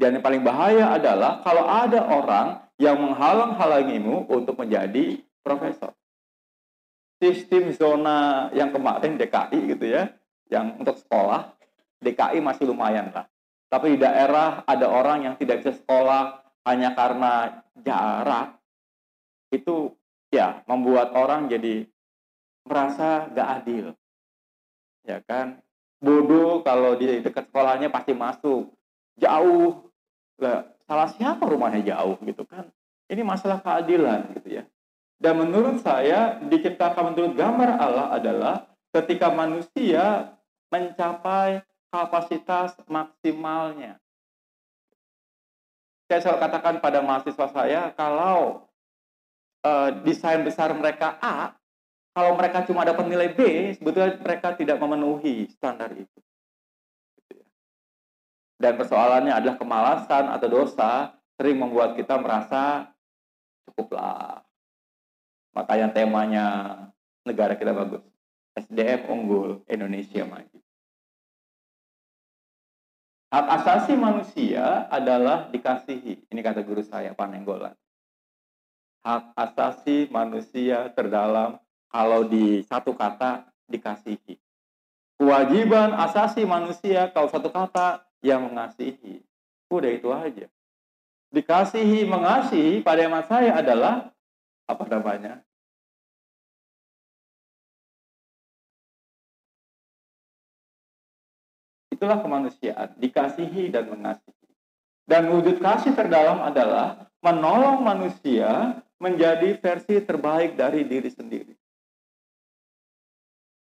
Dan 0.00 0.16
yang 0.16 0.24
paling 0.24 0.40
bahaya 0.40 0.96
adalah 0.96 1.44
kalau 1.44 1.64
ada 1.68 2.00
orang 2.08 2.48
yang 2.80 2.96
menghalang-halangimu 2.96 4.32
untuk 4.32 4.56
menjadi 4.56 5.20
profesor. 5.44 5.92
Sistem 7.20 7.68
zona 7.76 8.48
yang 8.56 8.72
kemarin 8.72 9.20
DKI 9.20 9.76
gitu 9.76 9.84
ya, 9.92 10.08
yang 10.48 10.80
untuk 10.80 10.96
sekolah, 10.96 11.52
DKI 12.00 12.40
masih 12.40 12.64
lumayan 12.64 13.12
lah. 13.12 13.28
Tapi 13.68 13.94
di 13.94 13.98
daerah 14.00 14.64
ada 14.64 14.88
orang 14.88 15.28
yang 15.28 15.34
tidak 15.36 15.60
bisa 15.60 15.76
sekolah 15.76 16.40
hanya 16.64 16.96
karena 16.96 17.60
jarak, 17.76 18.56
itu 19.52 19.92
ya 20.32 20.64
membuat 20.64 21.12
orang 21.12 21.52
jadi 21.52 21.84
merasa 22.64 23.28
gak 23.36 23.48
adil. 23.62 23.92
Ya 25.04 25.20
kan? 25.20 25.60
Bodoh 26.00 26.64
kalau 26.64 26.96
di 26.96 27.20
dekat 27.20 27.52
sekolahnya 27.52 27.92
pasti 27.92 28.16
masuk. 28.16 28.72
Jauh. 29.20 29.92
Lah 30.40 30.64
salah 30.88 31.12
siapa 31.12 31.44
rumahnya 31.44 31.84
jauh 31.84 32.16
gitu 32.24 32.48
kan? 32.48 32.64
Ini 33.12 33.20
masalah 33.20 33.60
keadilan 33.60 34.32
gitu 34.40 34.56
ya 34.56 34.64
dan 35.20 35.36
menurut 35.36 35.84
saya 35.84 36.40
diciptakan 36.40 37.12
menurut 37.12 37.36
gambar 37.36 37.76
Allah 37.76 38.06
adalah 38.16 38.54
ketika 38.90 39.28
manusia 39.30 40.34
mencapai 40.72 41.60
kapasitas 41.92 42.74
maksimalnya 42.88 44.00
saya 46.10 46.18
selalu 46.24 46.40
katakan 46.42 46.74
pada 46.82 46.98
mahasiswa 47.04 47.46
saya 47.52 47.92
kalau 47.94 48.66
uh, 49.62 49.92
desain 50.02 50.42
besar 50.42 50.72
mereka 50.74 51.20
A 51.22 51.60
kalau 52.10 52.34
mereka 52.34 52.66
cuma 52.66 52.82
dapat 52.82 53.06
nilai 53.06 53.30
B, 53.30 53.70
sebetulnya 53.78 54.18
mereka 54.18 54.58
tidak 54.58 54.82
memenuhi 54.82 55.46
standar 55.54 55.94
itu. 55.94 56.18
Dan 58.60 58.76
persoalannya 58.76 59.30
adalah 59.30 59.56
kemalasan 59.56 60.26
atau 60.28 60.48
dosa 60.50 61.16
sering 61.38 61.56
membuat 61.56 61.94
kita 61.96 62.18
merasa 62.18 62.90
cukuplah. 63.64 64.42
Makanya 65.54 65.90
temanya 65.90 66.46
negara 67.26 67.58
kita 67.58 67.74
bagus. 67.74 68.02
SDM 68.54 69.06
unggul, 69.10 69.62
Indonesia 69.70 70.26
maju. 70.26 70.58
Hak 73.30 73.46
asasi 73.62 73.94
manusia 73.94 74.90
adalah 74.90 75.46
dikasihi. 75.54 76.26
Ini 76.26 76.40
kata 76.42 76.66
guru 76.66 76.82
saya, 76.82 77.14
Panenggolan. 77.14 77.78
Hak 79.06 79.32
asasi 79.38 80.10
manusia 80.10 80.90
terdalam 80.92 81.62
kalau 81.88 82.26
di 82.26 82.66
satu 82.66 82.90
kata 82.92 83.46
dikasihi. 83.70 84.34
Kewajiban 85.14 85.94
asasi 85.94 86.42
manusia 86.42 87.06
kalau 87.14 87.30
satu 87.30 87.54
kata 87.54 88.02
yang 88.18 88.50
mengasihi. 88.50 89.22
Udah 89.70 89.90
itu 89.94 90.10
aja. 90.10 90.50
Dikasihi, 91.30 92.02
mengasihi 92.10 92.82
pada 92.82 93.06
hemat 93.06 93.30
saya 93.30 93.54
adalah 93.54 94.10
apa 94.70 94.84
namanya? 94.86 95.42
Itulah 101.90 102.22
kemanusiaan, 102.22 102.96
dikasihi 102.96 103.68
dan 103.68 103.90
mengasihi. 103.92 104.48
Dan 105.04 105.26
wujud 105.34 105.58
kasih 105.58 105.92
terdalam 105.92 106.40
adalah 106.40 107.10
menolong 107.20 107.82
manusia 107.82 108.80
menjadi 109.02 109.58
versi 109.58 109.98
terbaik 110.00 110.54
dari 110.54 110.86
diri 110.86 111.10
sendiri. 111.10 111.54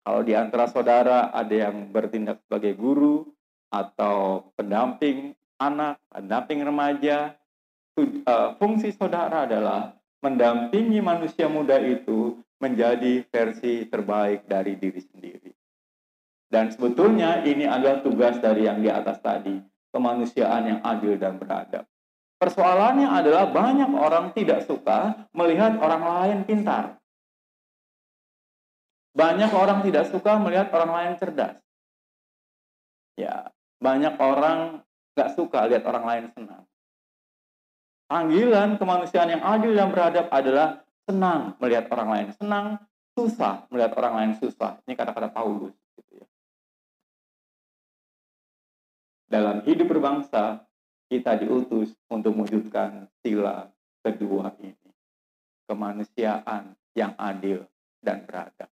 Kalau 0.05 0.21
di 0.21 0.37
antara 0.37 0.69
saudara 0.69 1.33
ada 1.33 1.55
yang 1.55 1.89
bertindak 1.89 2.41
sebagai 2.45 2.77
guru 2.77 3.25
atau 3.73 4.51
pendamping 4.53 5.33
anak, 5.57 5.97
pendamping 6.13 6.61
remaja, 6.61 7.33
eh, 7.97 8.49
fungsi 8.61 8.93
saudara 8.93 9.49
adalah 9.49 9.97
mendampingi 10.25 11.05
manusia 11.05 11.53
muda 11.53 11.77
itu 11.77 12.41
menjadi 12.57 13.21
versi 13.29 13.85
terbaik 13.85 14.49
dari 14.49 14.81
diri 14.81 15.05
sendiri. 15.05 15.53
Dan 16.49 16.73
sebetulnya 16.73 17.45
ini 17.45 17.69
adalah 17.69 18.01
tugas 18.01 18.41
dari 18.41 18.65
yang 18.65 18.81
di 18.81 18.89
atas 18.89 19.21
tadi, 19.21 19.61
kemanusiaan 19.93 20.65
yang 20.65 20.81
adil 20.81 21.21
dan 21.21 21.37
beradab. 21.37 21.85
Persoalannya 22.41 23.05
adalah 23.05 23.53
banyak 23.53 23.91
orang 23.93 24.33
tidak 24.33 24.65
suka 24.65 25.29
melihat 25.37 25.77
orang 25.77 26.03
lain 26.03 26.39
pintar. 26.49 26.97
Banyak 29.15 29.53
orang 29.53 29.85
tidak 29.85 30.09
suka 30.09 30.41
melihat 30.41 30.73
orang 30.73 30.91
lain 30.91 31.13
cerdas. 31.21 31.61
Ya, 33.15 33.55
banyak 33.79 34.19
orang 34.19 34.83
nggak 35.15 35.31
suka 35.39 35.71
lihat 35.71 35.87
orang 35.87 36.05
lain 36.05 36.25
senang. 36.35 36.65
Panggilan 38.15 38.79
kemanusiaan 38.79 39.27
yang 39.27 39.43
adil 39.43 39.75
dan 39.75 39.91
beradab 39.91 40.31
adalah 40.31 40.87
senang 41.03 41.59
melihat 41.59 41.91
orang 41.91 42.09
lain 42.15 42.29
senang, 42.39 42.79
susah 43.11 43.67
melihat 43.75 43.91
orang 43.99 44.15
lain 44.15 44.33
susah. 44.39 44.79
Ini 44.87 44.95
kata-kata 44.95 45.35
Paulus. 45.35 45.75
Dalam 49.27 49.67
hidup 49.67 49.91
berbangsa, 49.91 50.63
kita 51.11 51.43
diutus 51.43 51.91
untuk 52.07 52.39
mewujudkan 52.39 53.11
sila 53.19 53.75
kedua 54.07 54.55
ini. 54.63 54.79
Kemanusiaan 55.67 56.79
yang 56.95 57.19
adil 57.19 57.67
dan 57.99 58.23
beradab. 58.31 58.71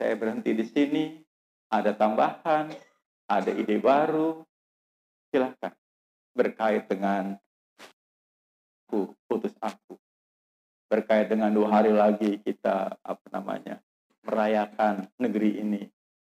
Saya 0.00 0.16
berhenti 0.16 0.56
di 0.56 0.64
sini. 0.64 1.04
Ada 1.68 1.92
tambahan, 1.92 2.72
ada 3.28 3.52
ide 3.52 3.76
baru. 3.84 4.40
Silahkan 5.28 5.83
berkait 6.34 6.84
dengan 6.90 7.38
aku, 8.84 9.14
putus 9.30 9.54
aku. 9.62 9.96
Berkait 10.90 11.26
dengan 11.26 11.50
dua 11.50 11.80
hari 11.80 11.90
lagi 11.90 12.38
kita 12.44 13.00
apa 13.00 13.26
namanya 13.32 13.80
merayakan 14.22 15.08
negeri 15.18 15.58
ini 15.58 15.82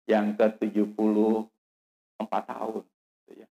yang 0.04 0.34
ke-70 0.34 1.16
empat 2.20 2.42
tahun. 2.50 2.84
Gitu 2.84 3.46
ya. 3.46 3.48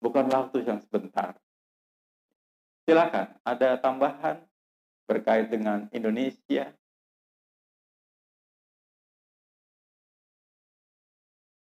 Bukan 0.00 0.24
waktu 0.30 0.64
yang 0.64 0.80
sebentar. 0.80 1.36
Silakan, 2.88 3.36
ada 3.44 3.76
tambahan 3.76 4.40
berkait 5.04 5.50
dengan 5.52 5.86
Indonesia. 5.92 6.72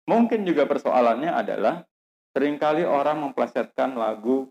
Mungkin 0.08 0.42
juga 0.42 0.66
persoalannya 0.66 1.30
adalah 1.30 1.86
sering 2.32 2.56
kali 2.56 2.82
orang 2.88 3.20
memplesetkan 3.20 3.92
lagu 3.96 4.48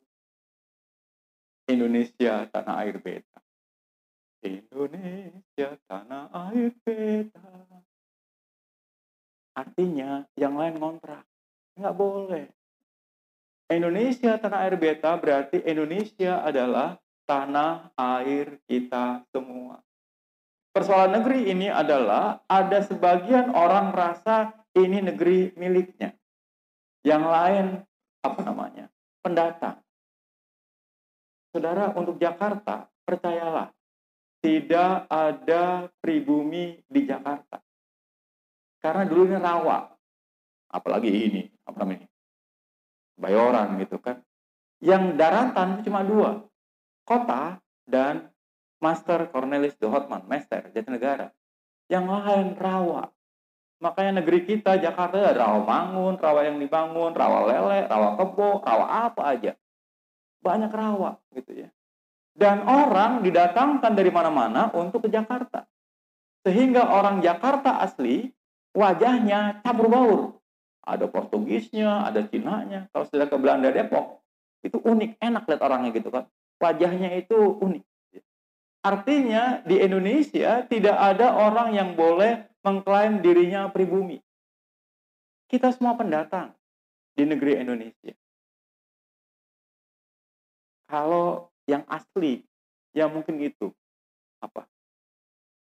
Indonesia 1.65 2.45
tanah 2.49 2.85
air 2.85 3.01
beta. 3.01 3.39
Indonesia 4.41 5.69
tanah 5.89 6.29
air 6.49 6.73
beta. 6.81 7.49
Artinya 9.57 10.25
yang 10.37 10.57
lain 10.57 10.77
ngontrak. 10.77 11.25
Nggak 11.77 11.95
boleh. 11.97 12.45
Indonesia 13.71 14.35
tanah 14.37 14.67
air 14.67 14.75
beta 14.77 15.15
berarti 15.17 15.63
Indonesia 15.63 16.43
adalah 16.43 16.99
tanah 17.23 17.95
air 17.95 18.59
kita 18.67 19.23
semua. 19.31 19.79
Persoalan 20.71 21.19
negeri 21.19 21.51
ini 21.51 21.67
adalah 21.67 22.43
ada 22.47 22.79
sebagian 22.83 23.51
orang 23.51 23.91
merasa 23.91 24.55
ini 24.75 25.03
negeri 25.03 25.51
miliknya. 25.55 26.15
Yang 27.01 27.25
lain 27.25 27.65
apa 28.21 28.39
namanya? 28.45 28.85
Pendatang. 29.21 29.77
Saudara, 31.51 31.91
untuk 31.97 32.15
Jakarta, 32.21 32.87
percayalah, 33.03 33.73
tidak 34.39 35.05
ada 35.11 35.91
pribumi 35.99 36.79
di 36.87 37.01
Jakarta. 37.03 37.59
Karena 38.81 39.05
dulu 39.05 39.29
ini 39.29 39.37
rawa 39.37 39.91
apalagi 40.71 41.11
ini 41.11 41.43
apa 41.67 41.77
namanya 41.83 42.07
Bayoran 43.19 43.75
gitu 43.83 43.99
kan 43.99 44.23
yang 44.81 45.19
daratan 45.19 45.83
cuma 45.83 46.01
dua 46.01 46.41
kota 47.03 47.59
dan 47.85 48.31
Master 48.81 49.29
Cornelis 49.29 49.77
de 49.77 49.85
Hotman 49.85 50.25
Master 50.25 50.71
Jatinegara 50.71 51.29
yang 51.91 52.07
lain 52.07 52.55
rawa 52.55 53.11
makanya 53.81 54.21
negeri 54.21 54.45
kita 54.45 54.77
Jakarta 54.77 55.17
ada 55.17 55.41
rawa 55.41 55.65
bangun 55.65 56.13
rawa 56.15 56.45
yang 56.45 56.61
dibangun 56.61 57.11
rawa 57.11 57.49
lele 57.49 57.89
rawa 57.89 58.15
kebo 58.15 58.61
rawa 58.61 58.85
apa 59.09 59.21
aja 59.33 59.51
banyak 60.45 60.69
rawa 60.69 61.17
gitu 61.33 61.65
ya 61.65 61.69
dan 62.37 62.63
orang 62.63 63.25
didatangkan 63.25 63.91
dari 63.91 64.13
mana-mana 64.13 64.69
untuk 64.71 65.05
ke 65.05 65.09
Jakarta 65.09 65.65
sehingga 66.45 66.87
orang 66.93 67.19
Jakarta 67.25 67.81
asli 67.81 68.29
wajahnya 68.71 69.65
campur 69.65 69.89
baur 69.89 70.21
ada 70.81 71.05
Portugisnya, 71.05 72.05
ada 72.05 72.25
Cinanya. 72.25 72.89
Kalau 72.89 73.05
sudah 73.05 73.29
ke 73.29 73.37
Belanda 73.37 73.69
Depok, 73.69 74.25
itu 74.65 74.77
unik, 74.81 75.21
enak 75.21 75.43
lihat 75.45 75.61
orangnya 75.61 75.89
gitu 75.93 76.09
kan. 76.09 76.25
Wajahnya 76.61 77.17
itu 77.17 77.37
unik. 77.37 77.83
Artinya 78.81 79.61
di 79.61 79.77
Indonesia 79.77 80.65
tidak 80.65 80.97
ada 80.97 81.37
orang 81.37 81.77
yang 81.77 81.93
boleh 81.93 82.49
mengklaim 82.61 83.21
dirinya 83.21 83.69
pribumi. 83.69 84.21
Kita 85.49 85.73
semua 85.75 85.97
pendatang 85.97 86.55
di 87.17 87.27
negeri 87.27 87.59
Indonesia. 87.59 88.15
Kalau 90.87 91.51
yang 91.67 91.83
asli, 91.87 92.43
ya 92.91 93.07
mungkin 93.07 93.39
itu 93.39 93.71
apa? 94.43 94.67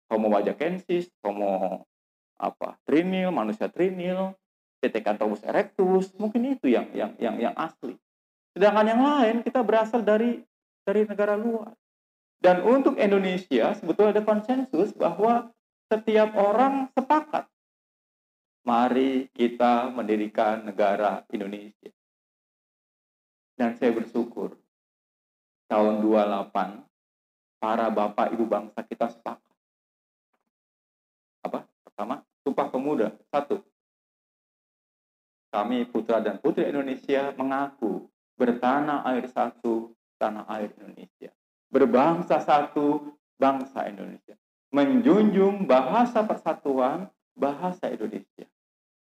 Homo 0.09 0.29
wajakensis, 0.33 1.09
Homo 1.25 1.85
apa? 2.37 2.77
Trinil, 2.85 3.33
manusia 3.33 3.69
trinil, 3.69 4.37
Pithecanthropus 4.85 5.41
erectus, 5.41 6.13
mungkin 6.13 6.53
itu 6.53 6.69
yang 6.69 6.93
yang 6.93 7.17
yang 7.17 7.35
yang 7.41 7.55
asli. 7.57 7.97
Sedangkan 8.53 8.85
yang 8.85 9.01
lain 9.01 9.35
kita 9.41 9.65
berasal 9.65 10.05
dari 10.05 10.45
dari 10.85 11.09
negara 11.09 11.33
luar. 11.33 11.73
Dan 12.37 12.61
untuk 12.61 12.93
Indonesia 13.01 13.73
sebetulnya 13.73 14.21
ada 14.21 14.23
konsensus 14.23 14.93
bahwa 14.93 15.49
setiap 15.91 16.33
orang 16.35 16.89
sepakat 16.93 17.45
mari 18.65 19.29
kita 19.29 19.93
mendirikan 19.93 20.65
negara 20.65 21.21
Indonesia. 21.29 21.93
Dan 23.55 23.77
saya 23.79 23.93
bersyukur 23.95 24.57
tahun 25.71 26.03
28 26.03 26.83
para 27.61 27.87
bapak 27.87 28.35
ibu 28.35 28.43
bangsa 28.43 28.83
kita 28.83 29.07
sepakat. 29.07 29.55
Apa? 31.45 31.63
Pertama, 31.87 32.25
Sumpah 32.43 32.67
Pemuda. 32.67 33.15
Satu, 33.31 33.63
kami 35.55 35.87
putra 35.87 36.19
dan 36.19 36.41
putri 36.43 36.67
Indonesia 36.67 37.31
mengaku 37.39 38.11
bertanah 38.35 39.07
air 39.07 39.31
satu, 39.31 39.95
tanah 40.19 40.43
air 40.51 40.75
Indonesia. 40.75 41.31
Berbangsa 41.71 42.43
satu, 42.43 43.15
bangsa 43.39 43.87
Indonesia. 43.87 44.35
Menjunjung 44.75 45.63
bahasa 45.63 46.27
persatuan, 46.27 47.07
bahasa 47.31 47.87
Indonesia. 47.87 48.43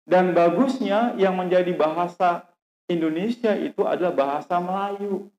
Dan 0.10 0.34
bagusnya 0.34 1.14
yang 1.22 1.38
menjadi 1.38 1.70
bahasa 1.78 2.50
Indonesia 2.90 3.54
itu 3.54 3.86
adalah 3.86 4.14
bahasa 4.18 4.58
Melayu. 4.58 5.30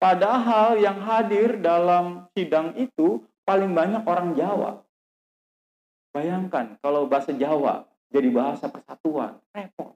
Padahal 0.00 0.80
yang 0.80 0.96
hadir 1.04 1.60
dalam 1.60 2.24
sidang 2.32 2.72
itu 2.80 3.20
paling 3.44 3.76
banyak 3.76 4.00
orang 4.08 4.32
Jawa. 4.32 4.80
Bayangkan 6.16 6.80
kalau 6.80 7.04
bahasa 7.04 7.36
Jawa 7.36 7.84
jadi 8.08 8.30
bahasa 8.32 8.70
persatuan, 8.70 9.36
repot. 9.52 9.92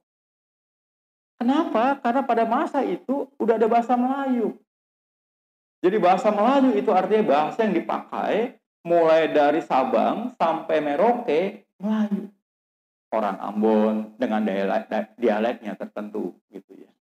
Kenapa? 1.39 1.97
Karena 2.03 2.23
pada 2.27 2.45
masa 2.45 2.83
itu 2.83 3.31
udah 3.39 3.55
ada 3.55 3.71
bahasa 3.71 3.95
Melayu. 3.95 4.59
Jadi 5.79 5.97
bahasa 6.03 6.35
Melayu 6.35 6.75
itu 6.75 6.91
artinya 6.91 7.25
bahasa 7.25 7.63
yang 7.63 7.79
dipakai 7.79 8.59
mulai 8.87 9.31
dari 9.33 9.61
Sabang 9.65 10.35
sampai 10.39 10.79
Merauke 10.83 11.67
Melayu. 11.79 12.31
Orang 13.09 13.41
Ambon 13.41 14.21
dengan 14.21 14.45
dialek, 14.45 15.17
dialeknya 15.17 15.73
tertentu 15.81 16.37
gitu 16.53 16.77
ya. 16.77 16.93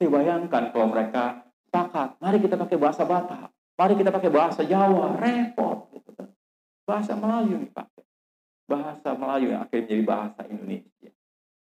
Dibayangkan 0.00 0.72
kalau 0.72 0.88
mereka 0.88 1.44
sepakat, 1.68 2.16
mari 2.16 2.40
kita 2.40 2.56
pakai 2.56 2.80
bahasa 2.80 3.04
Batak, 3.04 3.52
mari 3.76 3.92
kita 3.92 4.08
pakai 4.08 4.30
bahasa 4.32 4.64
Jawa, 4.64 5.20
repot 5.20 5.92
gitu 5.92 6.16
kan. 6.16 6.32
Bahasa 6.88 7.12
Melayu 7.12 7.60
dipakai. 7.60 8.08
Bahasa 8.64 9.12
Melayu 9.12 9.52
yang 9.52 9.60
akhirnya 9.60 9.84
menjadi 9.84 10.04
bahasa 10.08 10.40
Indonesia. 10.48 11.12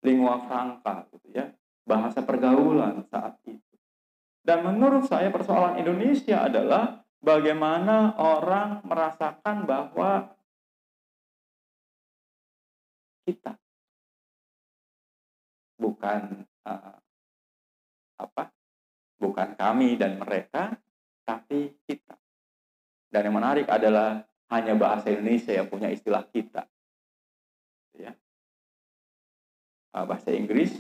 Lingua 0.05 0.35
franca 0.45 0.95
gitu 1.09 1.29
ya. 1.33 1.49
Bahasa 1.89 2.21
pergaulan 2.21 3.09
saat 3.09 3.41
itu. 3.49 3.75
Dan 4.45 4.69
menurut 4.69 5.09
saya 5.09 5.33
persoalan 5.33 5.81
Indonesia 5.81 6.45
adalah 6.45 7.08
bagaimana 7.23 8.17
orang 8.19 8.83
merasakan 8.87 9.67
bahwa 9.69 10.33
kita? 13.27 13.55
Bukan 15.79 16.49
uh, 16.67 16.99
apa? 18.19 18.51
Bukan 19.19 19.55
kami 19.59 19.99
dan 19.99 20.19
mereka 20.19 20.75
tapi 21.23 21.75
kita. 21.85 22.17
Dan 23.09 23.29
yang 23.31 23.37
menarik 23.37 23.69
adalah 23.69 24.25
hanya 24.49 24.75
bahasa 24.75 25.13
Indonesia 25.13 25.53
yang 25.53 25.69
punya 25.69 25.93
istilah 25.93 26.25
kita. 26.29 26.65
Ya. 27.95 28.13
Uh, 29.93 30.05
bahasa 30.09 30.33
Inggris 30.33 30.73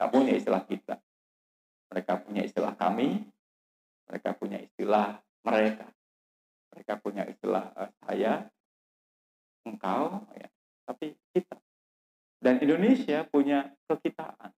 tak 0.00 0.10
punya 0.10 0.34
istilah 0.34 0.64
kita. 0.64 0.98
Mereka 1.92 2.24
punya 2.24 2.42
istilah 2.42 2.72
kami 2.72 3.32
mereka 4.12 4.36
punya 4.36 4.60
istilah 4.60 5.24
mereka 5.42 5.86
mereka 6.72 6.92
punya 6.98 7.22
istilah 7.28 7.70
uh, 7.76 7.90
saya 8.02 8.46
engkau 9.66 10.26
ya 10.34 10.48
tapi 10.86 11.14
kita 11.34 11.58
dan 12.42 12.58
Indonesia 12.58 13.22
punya 13.30 13.70
kekitaan. 13.86 14.50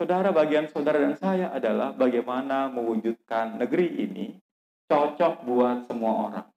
Saudara, 0.00 0.32
bagian 0.32 0.66
saudara 0.72 0.96
dan 0.96 1.14
saya 1.20 1.52
adalah 1.52 1.92
bagaimana 1.92 2.72
mewujudkan 2.72 3.60
negeri 3.60 4.00
ini 4.00 4.40
cocok 4.88 5.44
buat 5.44 5.84
semua 5.86 6.12
orang. 6.32 6.48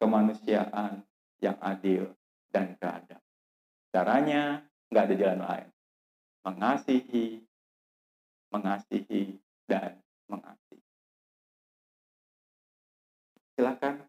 Kemanusiaan 0.00 1.04
yang 1.44 1.60
adil 1.60 2.08
dan 2.48 2.74
beradab. 2.80 3.20
Caranya 3.92 4.64
nggak 4.88 5.04
ada 5.04 5.14
jalan 5.14 5.40
lain. 5.44 5.68
Mengasihi, 6.40 7.44
mengasihi, 8.48 9.36
dan 9.68 10.00
mengasihi. 10.32 10.59
Silakan 13.60 14.00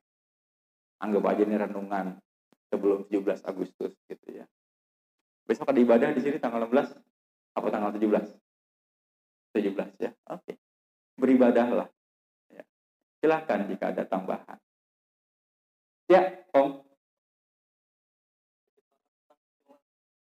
anggap 1.03 1.27
aja 1.27 1.43
ini 1.43 1.59
renungan 1.59 2.15
sebelum 2.71 3.03
17 3.11 3.43
Agustus 3.43 3.91
gitu 4.07 4.27
ya. 4.31 4.47
Besok 5.43 5.75
ada 5.75 5.79
ibadah 5.83 6.15
di 6.15 6.23
sini 6.23 6.39
tanggal 6.39 6.71
16 6.71 6.95
apa 7.59 7.67
tanggal 7.67 7.91
17? 7.91 8.31
17 9.51 9.75
ya. 9.99 10.15
Oke. 10.31 10.55
Beribadahlah. 11.19 11.91
Ya. 12.47 12.63
Silahkan 13.19 13.67
jika 13.67 13.91
ada 13.91 14.07
tambahan. 14.07 14.55
Ya, 16.07 16.47
Om. 16.55 16.87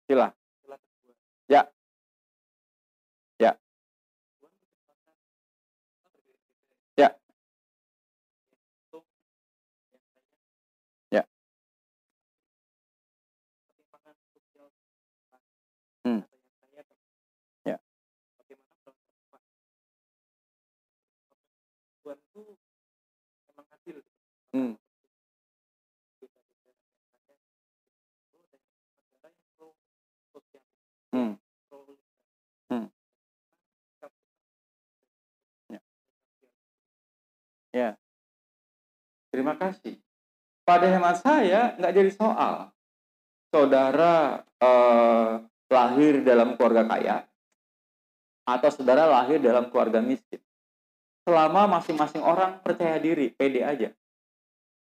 Silah. 0.08 0.32
Ya. 1.52 1.68
Ya. 37.78 37.94
Terima 39.30 39.54
kasih. 39.54 40.02
Pada 40.66 40.90
hemat 40.90 41.22
saya 41.22 41.78
nggak 41.78 41.94
jadi 41.94 42.12
soal. 42.18 42.74
Saudara 43.54 44.42
eh, 44.58 45.32
lahir 45.70 46.26
dalam 46.26 46.58
keluarga 46.58 46.90
kaya 46.90 47.28
atau 48.48 48.70
saudara 48.72 49.04
lahir 49.06 49.44
dalam 49.44 49.68
keluarga 49.68 50.00
miskin. 50.00 50.40
Selama 51.28 51.68
masing-masing 51.68 52.24
orang 52.24 52.64
percaya 52.64 52.96
diri, 53.04 53.28
pede 53.28 53.60
aja. 53.60 53.92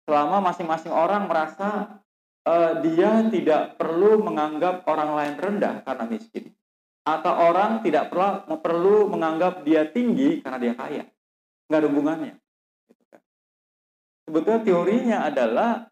Selama 0.06 0.38
masing-masing 0.38 0.94
orang 0.94 1.26
merasa 1.26 1.98
uh, 2.46 2.78
dia 2.78 3.26
tidak 3.26 3.74
perlu 3.74 4.22
menganggap 4.22 4.86
orang 4.86 5.18
lain 5.18 5.34
rendah 5.34 5.82
karena 5.82 6.04
miskin. 6.06 6.54
Atau 7.02 7.34
orang 7.34 7.82
tidak 7.82 8.14
perlu, 8.14 8.62
perlu 8.62 8.96
menganggap 9.10 9.66
dia 9.66 9.90
tinggi 9.90 10.38
karena 10.38 10.58
dia 10.62 10.74
kaya. 10.78 11.04
Nggak 11.66 11.78
ada 11.82 11.88
hubungannya. 11.90 12.34
Sebetulnya 14.28 14.60
teorinya 14.60 15.18
adalah 15.24 15.88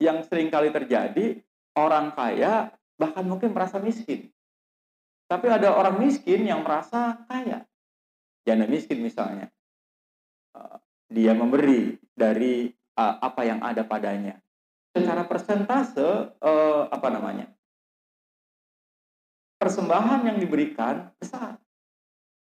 yang 0.00 0.24
sering 0.24 0.48
kali 0.48 0.72
terjadi, 0.72 1.36
orang 1.76 2.16
kaya 2.16 2.72
bahkan 2.96 3.28
mungkin 3.28 3.52
merasa 3.52 3.76
miskin. 3.76 4.32
Tapi 5.28 5.52
ada 5.52 5.76
orang 5.76 6.00
miskin 6.00 6.48
yang 6.48 6.64
merasa 6.64 7.28
kaya. 7.28 7.68
Janda 8.48 8.64
miskin 8.64 9.04
misalnya. 9.04 9.52
Eh, 10.56 10.76
dia 11.12 11.36
memberi 11.36 12.00
dari 12.16 12.72
eh, 12.72 13.16
apa 13.20 13.44
yang 13.44 13.60
ada 13.60 13.84
padanya. 13.84 14.40
Secara 14.96 15.28
persentase, 15.28 16.32
eh, 16.40 16.82
apa 16.88 17.08
namanya? 17.12 17.52
Persembahan 19.60 20.24
yang 20.24 20.40
diberikan 20.40 21.12
besar. 21.20 21.60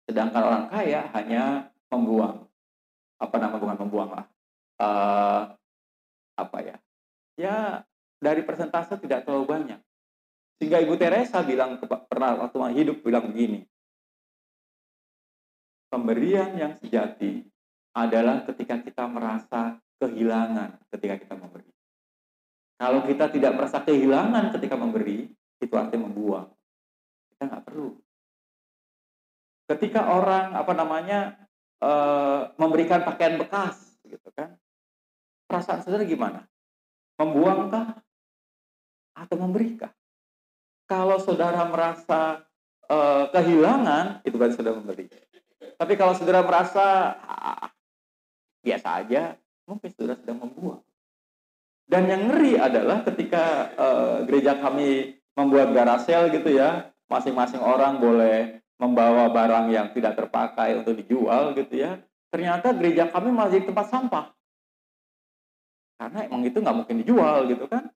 Sedangkan 0.08 0.40
orang 0.40 0.66
kaya 0.72 1.12
hanya 1.20 1.68
membuang. 1.92 2.48
Apa 3.20 3.36
nama 3.44 3.60
bukan 3.60 3.76
membuang 3.76 4.12
lah. 4.16 4.28
Apa 6.38 6.58
ya? 6.62 6.78
Ya 7.38 7.58
dari 8.18 8.42
persentase 8.42 8.98
tidak 8.98 9.26
terlalu 9.26 9.46
banyak 9.46 9.80
sehingga 10.58 10.82
Ibu 10.82 10.98
Teresa 10.98 11.46
bilang 11.46 11.78
pernah 12.10 12.34
waktu 12.46 12.58
hidup 12.82 13.06
bilang 13.06 13.30
begini. 13.30 13.62
Pemberian 15.88 16.58
yang 16.58 16.74
sejati 16.82 17.46
adalah 17.94 18.44
ketika 18.44 18.82
kita 18.82 19.06
merasa 19.08 19.78
kehilangan 20.02 20.82
ketika 20.94 21.16
kita 21.22 21.36
memberi. 21.38 21.70
Kalau 22.78 23.02
kita 23.06 23.34
tidak 23.34 23.58
merasa 23.58 23.82
kehilangan 23.82 24.54
ketika 24.54 24.78
memberi, 24.78 25.34
itu 25.58 25.74
artinya 25.74 26.06
membuang. 26.06 26.46
Kita 27.34 27.50
nggak 27.50 27.66
perlu. 27.66 27.98
Ketika 29.66 30.14
orang 30.14 30.54
apa 30.54 30.74
namanya 30.78 31.20
e, 31.82 31.92
memberikan 32.62 33.02
pakaian 33.02 33.42
bekas? 33.42 33.87
Perasaan 35.48 35.80
saudara 35.82 36.04
gimana? 36.04 36.44
Membuangkah 37.18 38.04
atau 39.16 39.36
memberikan? 39.40 39.90
Kalau 40.88 41.20
saudara 41.20 41.68
merasa 41.68 42.48
uh, 42.92 43.32
kehilangan, 43.32 44.24
itu 44.24 44.36
kan 44.36 44.52
sudah 44.52 44.76
memberi. 44.76 45.08
Tapi 45.78 45.94
kalau 46.00 46.16
saudara 46.16 46.44
merasa 46.44 47.16
ah, 47.28 47.70
biasa 48.64 49.04
aja, 49.04 49.36
mungkin 49.68 49.92
saudara 49.96 50.20
sedang 50.20 50.44
membuang. 50.44 50.84
Dan 51.88 52.08
yang 52.12 52.28
ngeri 52.32 52.60
adalah 52.60 53.04
ketika 53.08 53.72
uh, 53.80 54.18
gereja 54.28 54.60
kami 54.60 55.20
membuat 55.36 55.72
garasel 55.72 56.28
gitu 56.32 56.56
ya, 56.56 56.92
masing-masing 57.08 57.64
orang 57.64 58.00
boleh 58.04 58.60
membawa 58.78 59.32
barang 59.32 59.72
yang 59.74 59.88
tidak 59.96 60.20
terpakai 60.20 60.84
untuk 60.84 61.00
dijual 61.00 61.56
gitu 61.56 61.84
ya. 61.84 62.00
Ternyata 62.28 62.76
gereja 62.76 63.08
kami 63.08 63.32
masih 63.32 63.64
tempat 63.64 63.88
sampah. 63.88 64.37
Karena 65.98 66.30
emang 66.30 66.46
itu 66.46 66.58
nggak 66.62 66.78
mungkin 66.78 67.02
dijual 67.02 67.50
gitu 67.50 67.66
kan. 67.66 67.90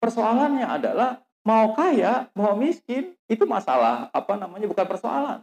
Persoalannya 0.00 0.64
adalah 0.64 1.20
mau 1.44 1.76
kaya, 1.76 2.32
mau 2.32 2.56
miskin, 2.56 3.12
itu 3.28 3.44
masalah 3.44 4.08
apa 4.10 4.34
namanya 4.40 4.64
bukan 4.68 4.88
persoalan. 4.88 5.40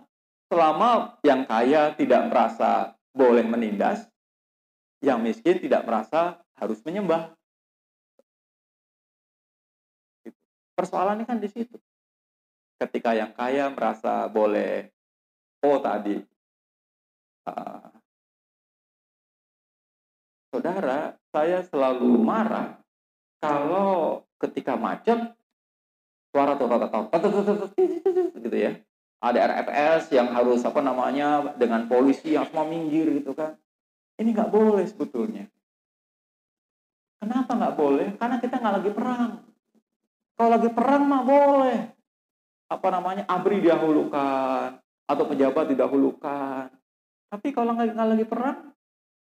Selama 0.49 1.17
yang 1.21 1.45
kaya 1.45 1.93
tidak 1.93 2.29
merasa 2.29 2.93
boleh 3.13 3.45
menindas, 3.45 4.09
yang 5.01 5.21
miskin 5.21 5.61
tidak 5.61 5.85
merasa 5.85 6.41
harus 6.57 6.81
menyembah. 6.81 7.33
Persoalannya 10.75 11.23
kan 11.23 11.39
di 11.39 11.47
situ. 11.47 11.77
Ketika 12.75 13.15
yang 13.15 13.31
kaya 13.31 13.71
merasa 13.71 14.27
boleh, 14.27 14.91
oh 15.63 15.79
tadi, 15.79 16.19
uh, 17.47 17.94
saudara, 20.55 21.19
saya 21.35 21.67
selalu 21.67 22.15
marah 22.15 22.79
kalau 23.43 24.23
ketika 24.39 24.79
macet 24.79 25.35
suara 26.31 26.55
gitu 28.39 28.55
ya 28.55 28.71
ada 29.19 29.39
RFS 29.51 30.11
yang 30.15 30.31
harus 30.31 30.63
apa 30.63 30.79
namanya 30.79 31.55
dengan 31.59 31.87
polisi 31.91 32.35
yang 32.35 32.45
semua 32.47 32.67
minggir 32.67 33.09
gitu 33.19 33.33
kan. 33.33 33.57
Ini 34.15 34.31
nggak 34.31 34.51
boleh 34.53 34.85
sebetulnya. 34.85 35.49
Kenapa 37.19 37.51
nggak 37.57 37.75
boleh? 37.75 38.07
Karena 38.21 38.37
kita 38.37 38.61
nggak 38.61 38.75
lagi 38.79 38.91
perang. 38.93 39.31
Kalau 40.35 40.49
lagi 40.51 40.69
perang 40.69 41.03
mah 41.09 41.23
boleh. 41.25 41.79
Apa 42.69 42.87
namanya 42.93 43.23
abri 43.25 43.63
didahulukan 43.63 44.77
atau 45.09 45.23
pejabat 45.25 45.73
didahulukan. 45.73 46.69
Tapi 47.31 47.47
kalau 47.49 47.73
nggak 47.73 47.95
lagi 47.95 48.25
perang, 48.29 48.74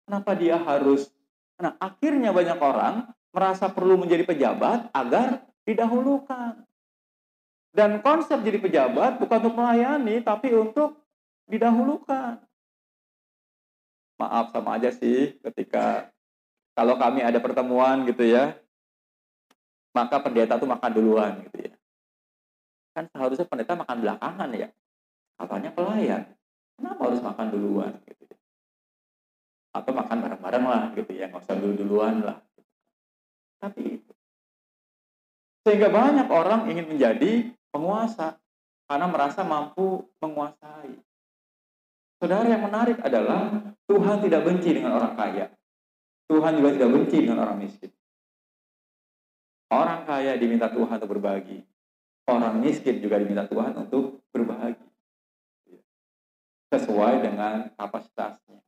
kenapa 0.09 0.33
dia 0.33 0.57
harus? 0.57 1.12
Nah 1.61 1.77
akhirnya 1.77 2.33
banyak 2.33 2.57
orang 2.57 3.12
merasa 3.29 3.68
perlu 3.68 4.01
menjadi 4.01 4.25
pejabat 4.25 4.88
agar 4.97 5.44
didahulukan. 5.68 6.64
Dan 7.77 8.01
konsep 8.01 8.40
jadi 8.40 8.57
pejabat 8.57 9.21
bukan 9.21 9.38
untuk 9.44 9.55
melayani, 9.61 10.25
tapi 10.25 10.57
untuk 10.57 10.97
didahulukan. 11.44 12.40
Maaf 14.18 14.51
sama 14.51 14.81
aja 14.81 14.90
sih 14.90 15.37
ketika 15.44 16.11
kalau 16.73 16.97
kami 16.97 17.21
ada 17.23 17.38
pertemuan 17.38 18.09
gitu 18.09 18.25
ya, 18.25 18.57
maka 19.92 20.18
pendeta 20.25 20.57
tuh 20.57 20.66
makan 20.66 20.90
duluan 20.90 21.33
gitu 21.47 21.68
ya. 21.68 21.75
Kan 22.97 23.07
seharusnya 23.12 23.47
pendeta 23.47 23.77
makan 23.77 23.99
belakangan 24.03 24.51
ya. 24.57 24.68
Katanya 25.38 25.71
pelayan. 25.71 26.23
Kenapa 26.81 27.01
harus 27.07 27.21
makan 27.23 27.47
duluan 27.53 27.92
gitu? 28.09 28.17
Atau 29.72 29.92
makan 29.92 30.18
bareng-bareng 30.24 30.64
lah 30.64 30.83
gitu 30.96 31.12
ya, 31.12 31.28
nggak 31.28 31.44
usah 31.44 31.57
dulu-duluan 31.57 32.24
lah. 32.24 32.38
Tapi 33.61 34.00
itu. 34.00 34.12
Sehingga 35.66 35.92
banyak 35.92 36.28
orang 36.33 36.70
ingin 36.72 36.88
menjadi 36.88 37.52
penguasa 37.68 38.40
karena 38.88 39.07
merasa 39.07 39.44
mampu 39.44 40.09
menguasai. 40.24 40.96
Saudara 42.18 42.48
yang 42.48 42.64
menarik 42.66 42.98
adalah 43.04 43.52
Tuhan 43.87 44.18
tidak 44.24 44.42
benci 44.42 44.74
dengan 44.74 44.98
orang 44.98 45.14
kaya. 45.14 45.46
Tuhan 46.28 46.52
juga 46.59 46.70
tidak 46.74 46.90
benci 46.92 47.16
dengan 47.24 47.46
orang 47.46 47.57
miskin. 47.62 47.92
Orang 49.68 50.09
kaya 50.09 50.35
diminta 50.40 50.72
Tuhan 50.72 50.96
untuk 50.96 51.12
berbagi. 51.20 51.61
Orang 52.28 52.61
miskin 52.61 53.00
juga 53.00 53.20
diminta 53.20 53.44
Tuhan 53.48 53.76
untuk 53.76 54.24
berbagi. 54.33 54.88
Sesuai 56.72 57.24
dengan 57.24 57.72
kapasitasnya. 57.76 58.61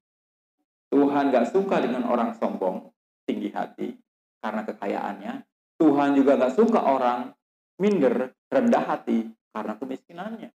Tuhan 0.91 1.31
gak 1.31 1.55
suka 1.55 1.79
dengan 1.79 2.07
orang 2.11 2.35
sombong, 2.35 2.91
tinggi 3.23 3.55
hati, 3.55 3.95
karena 4.43 4.67
kekayaannya. 4.67 5.33
Tuhan 5.79 6.19
juga 6.19 6.37
gak 6.37 6.55
suka 6.59 6.83
orang 6.83 7.31
minder, 7.81 8.35
rendah 8.51 8.85
hati 8.85 9.31
karena 9.55 9.79
kemiskinannya. 9.79 10.51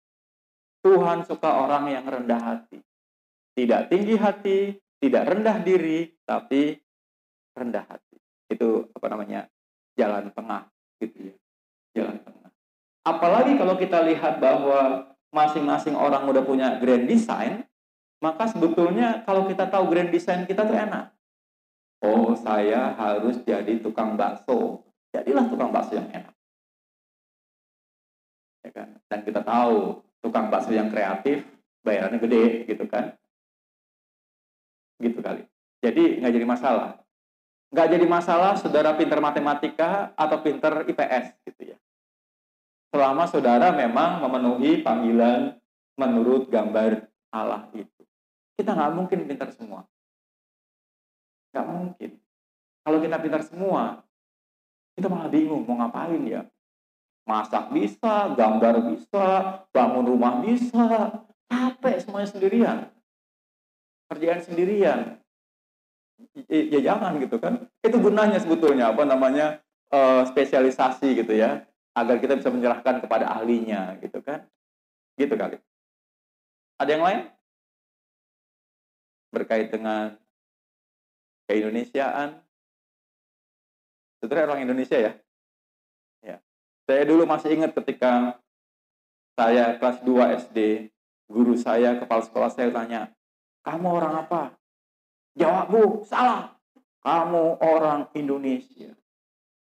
Tuhan 0.82 1.22
suka 1.28 1.62
orang 1.62 1.86
yang 1.92 2.04
rendah 2.08 2.40
hati. 2.42 2.82
Tidak 3.54 3.92
tinggi 3.92 4.16
hati, 4.18 4.74
tidak 4.98 5.30
rendah 5.30 5.62
diri, 5.62 6.10
tapi 6.26 6.74
rendah 7.54 7.84
hati. 7.86 8.18
Itu 8.50 8.90
apa 8.90 9.06
namanya? 9.12 9.46
Jalan 9.94 10.32
tengah 10.32 10.66
gitu 10.98 11.30
ya. 11.30 11.36
Jalan 11.94 12.18
tengah. 12.24 12.50
Apalagi 13.04 13.54
kalau 13.60 13.76
kita 13.76 14.02
lihat 14.02 14.40
bahwa 14.40 15.12
masing-masing 15.30 15.94
orang 15.94 16.26
udah 16.26 16.42
punya 16.42 16.80
grand 16.80 17.06
design, 17.06 17.64
maka 18.22 18.46
sebetulnya 18.46 19.26
kalau 19.26 19.50
kita 19.50 19.66
tahu 19.66 19.90
grand 19.90 20.14
design 20.14 20.46
kita 20.46 20.62
tuh 20.62 20.78
enak. 20.78 21.10
Oh, 22.02 22.34
saya 22.38 22.94
harus 22.94 23.42
jadi 23.42 23.78
tukang 23.82 24.14
bakso. 24.14 24.86
Jadilah 25.10 25.50
tukang 25.50 25.74
bakso 25.74 25.98
yang 25.98 26.08
enak 26.10 26.32
ya 28.62 28.70
kan? 28.70 28.88
Dan 29.10 29.20
kita 29.26 29.42
tahu 29.42 30.00
tukang 30.22 30.48
bakso 30.48 30.70
yang 30.70 30.88
kreatif 30.88 31.44
bayarannya 31.82 32.22
gede 32.22 32.46
gitu 32.70 32.86
kan, 32.86 33.18
gitu 35.02 35.18
kali. 35.18 35.42
Jadi 35.82 36.22
nggak 36.22 36.32
jadi 36.32 36.46
masalah. 36.46 36.90
Nggak 37.74 37.88
jadi 37.98 38.06
masalah 38.06 38.52
saudara 38.54 38.94
pinter 38.94 39.18
matematika 39.18 40.14
atau 40.14 40.38
pinter 40.40 40.86
IPS 40.86 41.42
gitu 41.42 41.74
ya. 41.74 41.78
Selama 42.94 43.26
saudara 43.26 43.74
memang 43.74 44.22
memenuhi 44.22 44.84
panggilan 44.84 45.58
menurut 45.98 46.46
gambar 46.52 47.10
Allah 47.34 47.66
itu. 47.74 47.91
Kita 48.56 48.76
nggak 48.76 48.92
mungkin 48.94 49.18
pintar 49.24 49.48
semua. 49.52 49.88
Nggak 51.52 51.66
mungkin. 51.68 52.10
Kalau 52.82 52.98
kita 52.98 53.16
pintar 53.22 53.42
semua, 53.46 54.02
kita 54.98 55.06
malah 55.06 55.30
bingung 55.30 55.62
mau 55.64 55.78
ngapain 55.78 56.22
ya. 56.26 56.42
Masak 57.22 57.70
bisa, 57.70 58.34
gambar 58.34 58.82
bisa, 58.92 59.26
bangun 59.70 60.04
rumah 60.04 60.42
bisa. 60.42 61.22
Capek 61.46 62.02
semuanya 62.02 62.28
sendirian. 62.28 62.78
Kerjaan 64.10 64.40
sendirian. 64.42 65.00
Ya, 66.50 66.80
jangan 66.82 67.18
gitu 67.22 67.38
kan. 67.38 67.70
Itu 67.80 68.02
gunanya 68.02 68.42
sebetulnya 68.42 68.90
apa 68.90 69.06
namanya 69.06 69.62
uh, 69.94 70.26
spesialisasi 70.26 71.22
gitu 71.22 71.32
ya. 71.32 71.62
Agar 71.94 72.18
kita 72.18 72.34
bisa 72.34 72.50
menyerahkan 72.50 73.04
kepada 73.04 73.30
ahlinya 73.30 74.00
gitu 74.02 74.18
kan. 74.18 74.48
Gitu 75.14 75.32
kali. 75.38 75.62
Ada 76.82 76.90
yang 76.98 77.04
lain? 77.06 77.20
Berkait 79.32 79.72
dengan 79.72 80.14
keindonesiaan. 81.48 82.38
Saudara 84.20 84.52
orang 84.52 84.68
Indonesia 84.68 85.00
ya? 85.00 85.12
Saya 86.82 87.06
dulu 87.06 87.24
masih 87.24 87.54
ingat 87.54 87.72
ketika 87.78 88.36
saya 89.38 89.78
kelas 89.78 90.02
2 90.02 90.44
SD, 90.44 90.90
guru 91.30 91.54
saya, 91.54 91.96
kepala 91.96 92.20
sekolah 92.26 92.50
saya 92.50 92.68
tanya, 92.74 93.14
kamu 93.62 93.86
orang 93.86 94.14
apa? 94.26 94.42
Jawab 95.38 95.64
bu, 95.70 95.82
salah. 96.04 96.58
Kamu 97.02 97.58
orang 97.58 98.10
Indonesia. 98.14 98.94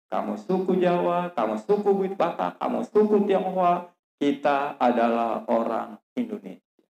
Kamu 0.09 0.41
suku 0.41 0.81
Jawa, 0.81 1.35
kamu 1.37 1.61
suku 1.61 1.91
Batak, 2.17 2.57
kamu 2.57 2.87
suku 2.89 3.17
Tionghoa, 3.29 3.93
kita 4.17 4.81
adalah 4.81 5.45
orang 5.49 6.01
Indonesia. 6.17 6.87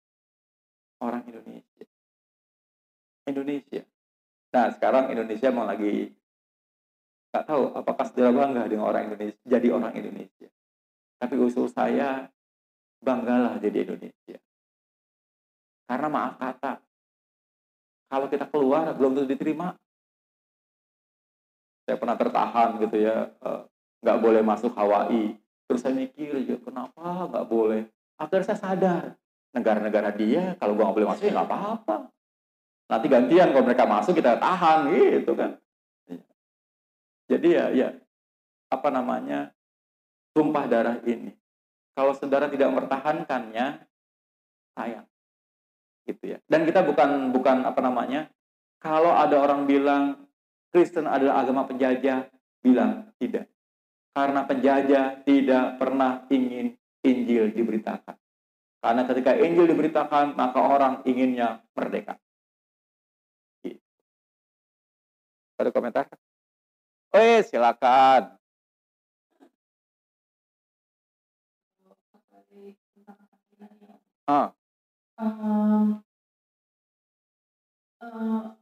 Orang 0.98 1.22
Indonesia. 1.28 1.63
Indonesia. 3.24 3.82
Nah, 4.54 4.70
sekarang 4.70 5.10
Indonesia 5.10 5.48
mau 5.50 5.66
lagi 5.66 6.14
nggak 7.34 7.46
tahu 7.50 7.74
apakah 7.74 8.06
saudara 8.06 8.30
bangga 8.30 8.70
dengan 8.70 8.86
orang 8.86 9.10
Indonesia 9.10 9.42
jadi 9.42 9.68
orang 9.74 9.92
Indonesia. 9.98 10.48
Tapi 11.18 11.34
usul 11.42 11.66
saya 11.66 12.30
banggalah 13.02 13.58
jadi 13.58 13.90
Indonesia. 13.90 14.38
Karena 15.90 16.06
maaf 16.06 16.38
kata 16.38 16.78
kalau 18.06 18.30
kita 18.30 18.46
keluar 18.46 18.94
belum 18.94 19.18
tentu 19.18 19.34
diterima. 19.34 19.74
Saya 21.84 22.00
pernah 22.00 22.16
tertahan 22.16 22.80
gitu 22.80 22.96
ya 22.96 23.28
eh, 23.28 23.62
nggak 24.06 24.18
boleh 24.22 24.40
masuk 24.46 24.70
Hawaii. 24.78 25.34
Terus 25.66 25.80
saya 25.82 25.98
mikir 25.98 26.38
ya 26.46 26.56
kenapa 26.62 27.26
nggak 27.26 27.46
boleh? 27.50 27.90
Akhirnya 28.14 28.54
saya 28.54 28.58
sadar 28.62 29.04
negara-negara 29.50 30.14
dia 30.14 30.54
kalau 30.62 30.78
gua 30.78 30.86
nggak 30.86 30.96
boleh 31.02 31.08
masuk 31.10 31.24
ya 31.26 31.34
nggak 31.34 31.50
apa-apa 31.50 32.13
nanti 32.90 33.06
gantian 33.08 33.50
kalau 33.52 33.64
mereka 33.64 33.84
masuk 33.88 34.16
kita 34.16 34.36
tahan 34.36 34.92
gitu 34.92 35.32
kan 35.34 35.56
jadi 37.24 37.48
ya, 37.48 37.64
ya 37.72 37.88
apa 38.68 38.88
namanya 38.92 39.54
tumpah 40.34 40.66
darah 40.66 40.98
ini. 41.06 41.32
Kalau 41.94 42.10
saudara 42.18 42.50
tidak 42.50 42.74
mempertahankannya, 42.74 43.86
sayang, 44.74 45.06
gitu 46.10 46.34
ya. 46.34 46.38
Dan 46.50 46.66
kita 46.66 46.82
bukan 46.82 47.30
bukan 47.30 47.62
apa 47.62 47.78
namanya. 47.78 48.26
Kalau 48.82 49.14
ada 49.14 49.38
orang 49.38 49.64
bilang 49.64 50.26
Kristen 50.74 51.06
adalah 51.06 51.40
agama 51.46 51.64
penjajah, 51.70 52.28
bilang 52.60 53.14
tidak. 53.22 53.46
Karena 54.10 54.42
penjajah 54.44 55.22
tidak 55.22 55.78
pernah 55.78 56.26
ingin 56.28 56.74
Injil 57.06 57.54
diberitakan. 57.54 58.18
Karena 58.82 59.02
ketika 59.08 59.32
Injil 59.38 59.70
diberitakan, 59.70 60.36
maka 60.36 60.60
orang 60.60 61.00
inginnya 61.08 61.62
merdeka. 61.72 62.20
Ada 65.54 65.70
komentar? 65.70 66.10
Eh, 67.14 67.46
silakan. 67.46 68.34
Ah. 74.24 74.56
Um, 75.20 76.00
uh, 78.00 78.56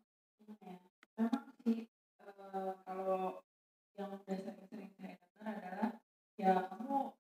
ya, 0.61 0.75
memang 1.17 1.49
sih 1.63 1.87
uh, 2.19 2.77
kalau 2.83 3.47
yang 3.95 4.11
udah 4.11 4.37
sering-sering 4.37 4.91
saya 4.99 5.17
dengar 5.17 5.55
adalah 5.55 5.91
ya 6.35 6.67
kamu 6.67 7.15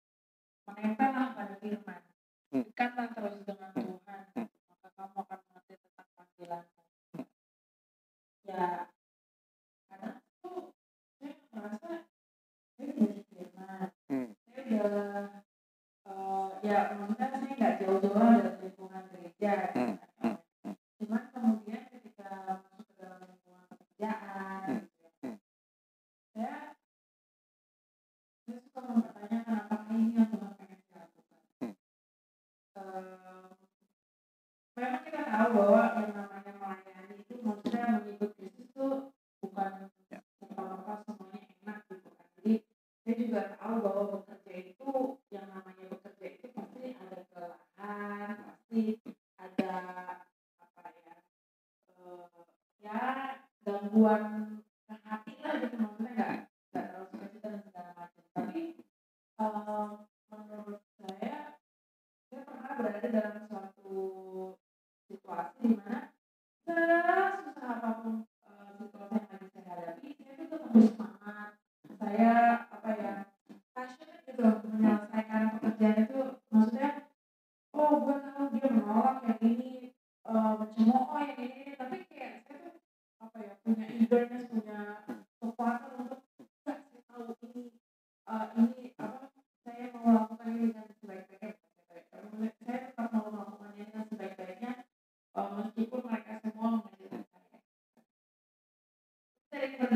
menempel 0.70 1.10
lah 1.12 1.28
pada 1.34 1.54
firman, 1.58 2.00
hmm. 2.54 2.62
dekatlah 2.72 3.10
terus 3.10 3.42
dengan 3.42 3.74
hmm. 3.74 3.84
Tuhan, 3.84 4.22
hmm. 4.38 4.48
maka 4.70 4.88
kamu 4.96 5.16
akan 5.18 5.38
mengerti 5.50 5.74
tentang 5.82 6.08
panggilanmu. 6.14 6.82
Hmm. 7.18 7.26
Ya 8.46 8.86
merasa 11.58 12.06
saya 12.78 12.90
udah 12.94 13.22
saya 14.54 14.80
udah 14.86 15.26
ya 16.62 16.78
maksudnya 16.94 17.26
saya 17.30 17.54
nggak 17.54 17.74
jauh-jauh 17.82 18.18
dari 18.42 18.58
lingkungan 18.62 19.04
gereja 19.14 19.52
hmm, 19.74 19.94
hmm, 20.22 20.36
hmm. 20.64 20.74
cuman 20.98 21.22
kemudian 21.30 21.57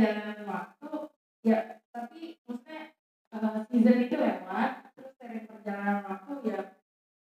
perjalanan 0.02 0.42
waktu 0.50 0.90
ya 1.46 1.78
tapi 1.94 2.34
maksudnya 2.42 2.90
eh, 3.30 3.58
season 3.70 3.98
itu 4.02 4.16
lewat 4.18 4.70
terus 4.98 5.14
dari 5.14 5.38
perjalanan 5.46 6.02
waktu 6.10 6.32
ya 6.42 6.60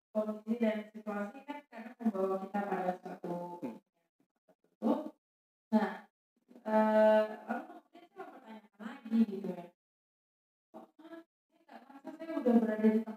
kondisi 0.10 0.54
dan 0.58 0.90
situasi 0.90 1.38
kan 1.46 1.62
kadang 1.70 1.94
membawa 2.02 2.42
kita 2.42 2.60
pada 2.66 2.94
suatu 3.06 3.62
Hmm. 4.86 5.10
nah 5.74 6.06
eh, 6.66 7.24
lalu 7.46 7.62
kemudian 7.70 8.06
saya 8.10 8.26
mempertanyakan 8.26 8.78
lagi 8.82 9.18
gitu 9.30 9.48
ya 9.50 9.66
kok 10.74 10.84
ah, 10.90 11.22
saya 11.46 11.62
nggak 11.62 11.80
merasa 11.86 12.10
saya 12.18 12.34
udah 12.34 12.54
berada 12.62 12.86
di 12.86 13.00
tempatnya 13.02 13.15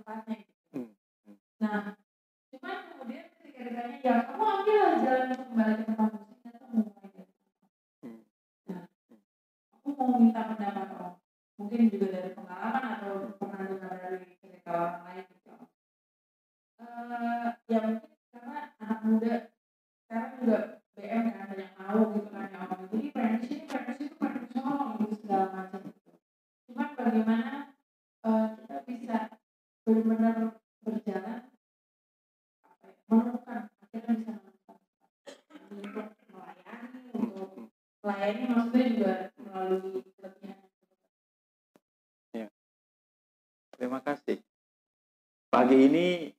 Pagi 45.68 45.84
ini 45.84 46.32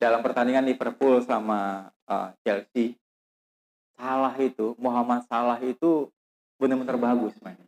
dalam 0.00 0.24
pertandingan 0.24 0.64
Liverpool 0.64 1.20
sama 1.20 1.92
uh, 2.08 2.32
Chelsea, 2.40 2.96
Salah 3.92 4.32
itu, 4.40 4.72
Muhammad 4.80 5.20
Salah 5.28 5.60
itu 5.60 6.08
benar-benar 6.56 6.96
bagus 6.96 7.36
main. 7.44 7.60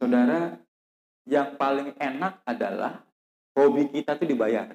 Saudara, 0.00 0.56
yang 1.28 1.52
paling 1.60 1.92
enak 2.00 2.40
adalah 2.48 3.04
hobi 3.52 3.92
kita 3.92 4.16
itu 4.16 4.24
dibayar. 4.24 4.72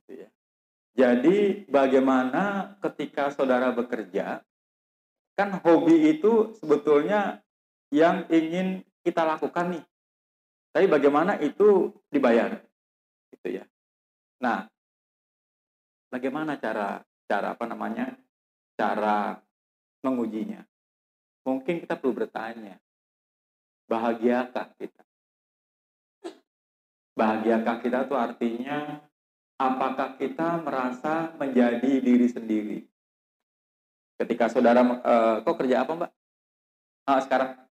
Gitu 0.00 0.24
ya. 0.24 0.28
Jadi 0.96 1.68
bagaimana 1.68 2.80
ketika 2.80 3.28
saudara 3.28 3.76
bekerja, 3.76 4.40
kan 5.36 5.52
hobi 5.60 6.16
itu 6.16 6.56
sebetulnya 6.56 7.44
yang 7.92 8.24
ingin 8.32 8.88
kita 9.04 9.20
lakukan 9.20 9.76
nih. 9.76 9.84
Tapi 10.72 10.88
bagaimana 10.88 11.36
itu 11.44 11.92
dibayar, 12.08 12.64
gitu 13.46 13.62
ya. 13.62 13.64
Nah, 14.42 14.66
bagaimana 16.10 16.58
cara 16.58 17.06
cara 17.30 17.54
apa 17.54 17.64
namanya, 17.70 18.18
cara 18.74 19.38
mengujinya? 20.02 20.66
Mungkin 21.46 21.86
kita 21.86 21.94
perlu 21.94 22.26
bertanya, 22.26 22.82
bahagiakah 23.86 24.74
kita? 24.74 25.02
Bahagiakah 27.14 27.76
kita 27.80 27.98
itu 28.10 28.14
artinya 28.18 29.00
apakah 29.56 30.18
kita 30.18 30.58
merasa 30.60 31.30
menjadi 31.38 32.02
diri 32.02 32.26
sendiri? 32.26 32.78
Ketika 34.20 34.50
saudara, 34.50 34.82
eh, 34.82 35.36
kok 35.46 35.56
kerja 35.56 35.86
apa 35.86 35.92
mbak? 35.94 36.12
Ah, 37.06 37.22
sekarang 37.22 37.66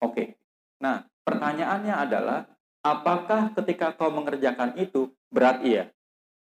Oke. 0.00 0.32
Nah, 0.80 1.09
pertanyaannya 1.30 1.94
adalah, 1.94 2.40
apakah 2.82 3.54
ketika 3.54 3.94
kau 3.94 4.10
mengerjakan 4.10 4.74
itu 4.74 5.14
berat 5.30 5.62
iya? 5.62 5.88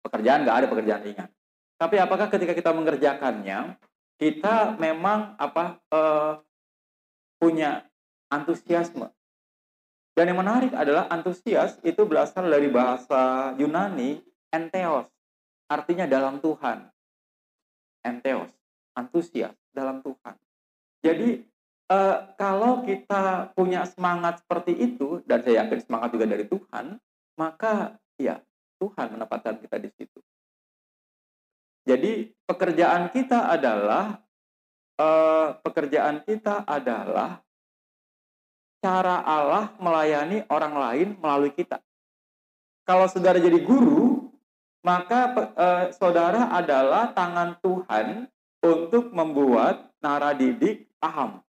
Pekerjaan 0.02 0.48
nggak 0.48 0.58
ada 0.64 0.68
pekerjaan 0.72 1.04
ringan. 1.04 1.30
Tapi 1.76 1.96
apakah 2.00 2.32
ketika 2.32 2.56
kita 2.56 2.72
mengerjakannya, 2.72 3.76
kita 4.16 4.80
memang 4.80 5.36
apa 5.36 5.82
eh, 5.92 6.34
punya 7.42 7.86
antusiasme? 8.32 9.12
Dan 10.12 10.30
yang 10.30 10.40
menarik 10.44 10.76
adalah 10.76 11.08
antusias 11.08 11.80
itu 11.82 12.04
berasal 12.04 12.46
dari 12.46 12.68
bahasa 12.68 13.54
Yunani 13.56 14.20
entheos, 14.52 15.08
artinya 15.72 16.04
dalam 16.06 16.44
Tuhan. 16.44 16.92
Entheos, 18.04 18.52
antusias 18.94 19.56
dalam 19.72 20.04
Tuhan. 20.04 20.36
Jadi 21.02 21.42
Eh, 21.92 22.18
kalau 22.40 22.88
kita 22.88 23.52
punya 23.52 23.84
semangat 23.84 24.40
seperti 24.40 24.72
itu 24.80 25.20
dan 25.28 25.44
saya 25.44 25.68
yakin 25.68 25.84
semangat 25.84 26.16
juga 26.16 26.24
dari 26.24 26.48
Tuhan, 26.48 26.96
maka 27.36 28.00
ya 28.16 28.40
Tuhan 28.80 29.12
menempatkan 29.12 29.60
kita 29.60 29.76
di 29.76 29.92
situ. 30.00 30.20
Jadi 31.84 32.32
pekerjaan 32.48 33.12
kita 33.12 33.52
adalah 33.52 34.24
eh, 34.96 35.48
pekerjaan 35.60 36.24
kita 36.24 36.64
adalah 36.64 37.44
cara 38.80 39.28
Allah 39.28 39.76
melayani 39.76 40.48
orang 40.48 40.76
lain 40.80 41.08
melalui 41.20 41.52
kita. 41.52 41.84
Kalau 42.88 43.12
saudara 43.12 43.36
jadi 43.36 43.60
guru, 43.60 44.32
maka 44.80 45.36
eh, 45.60 45.86
saudara 45.92 46.56
adalah 46.56 47.12
tangan 47.12 47.60
Tuhan 47.60 48.32
untuk 48.64 49.12
membuat 49.12 49.92
naradidik 50.00 50.88
paham. 50.96 51.44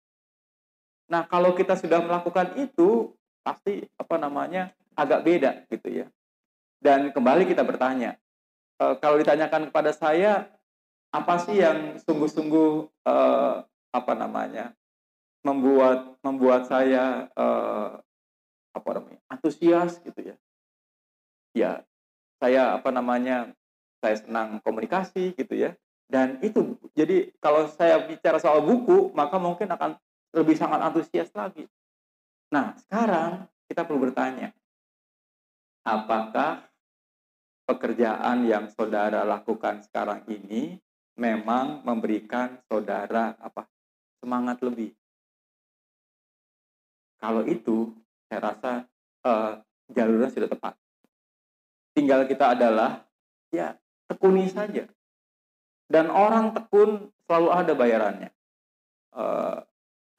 Nah, 1.09 1.25
kalau 1.25 1.57
kita 1.57 1.73
sudah 1.73 2.05
melakukan 2.05 2.53
itu, 2.61 3.17
pasti 3.41 3.81
apa 3.97 4.15
namanya 4.21 4.69
agak 4.93 5.25
beda 5.25 5.51
gitu 5.73 6.05
ya. 6.05 6.07
Dan 6.77 7.09
kembali 7.09 7.49
kita 7.49 7.65
bertanya, 7.65 8.15
e, 8.77 8.85
kalau 9.01 9.17
ditanyakan 9.17 9.73
kepada 9.73 9.89
saya, 9.89 10.53
apa 11.09 11.41
sih 11.41 11.57
yang 11.57 11.97
sungguh-sungguh 12.05 12.71
e, 13.09 13.15
apa 13.89 14.13
namanya 14.13 14.77
membuat 15.41 16.13
membuat 16.21 16.69
saya 16.69 17.25
e, 17.33 17.45
apa 18.77 18.89
namanya 18.93 19.19
antusias 19.33 19.97
gitu 20.05 20.21
ya? 20.21 20.35
Ya, 21.57 21.71
saya 22.37 22.77
apa 22.77 22.93
namanya 22.93 23.49
saya 23.97 24.21
senang 24.21 24.61
komunikasi 24.61 25.33
gitu 25.33 25.57
ya. 25.57 25.73
Dan 26.05 26.37
itu 26.45 26.77
jadi 26.93 27.33
kalau 27.41 27.65
saya 27.65 28.05
bicara 28.05 28.37
soal 28.37 28.61
buku, 28.61 29.09
maka 29.17 29.41
mungkin 29.41 29.73
akan 29.73 29.97
lebih 30.33 30.55
sangat 30.57 30.79
antusias 30.83 31.29
lagi. 31.33 31.65
Nah, 32.53 32.73
sekarang 32.85 33.45
kita 33.69 33.85
perlu 33.85 34.09
bertanya, 34.09 34.53
apakah 35.85 36.65
pekerjaan 37.69 38.45
yang 38.49 38.69
saudara 38.73 39.21
lakukan 39.25 39.85
sekarang 39.85 40.25
ini 40.25 40.81
memang 41.17 41.85
memberikan 41.85 42.57
saudara 42.65 43.37
apa 43.37 43.69
semangat 44.21 44.61
lebih? 44.65 44.93
Kalau 47.19 47.43
itu, 47.45 47.93
saya 48.31 48.39
rasa 48.53 48.71
uh, 49.27 49.59
jalurnya 49.91 50.29
sudah 50.31 50.49
tepat. 50.49 50.73
tinggal 51.89 52.23
kita 52.23 52.55
adalah 52.55 53.03
ya 53.51 53.75
tekuni 54.07 54.47
saja. 54.47 54.87
Dan 55.89 56.07
orang 56.13 56.53
tekun 56.55 57.11
selalu 57.25 57.49
ada 57.49 57.73
bayarannya. 57.75 58.31
Eh, 59.09 59.57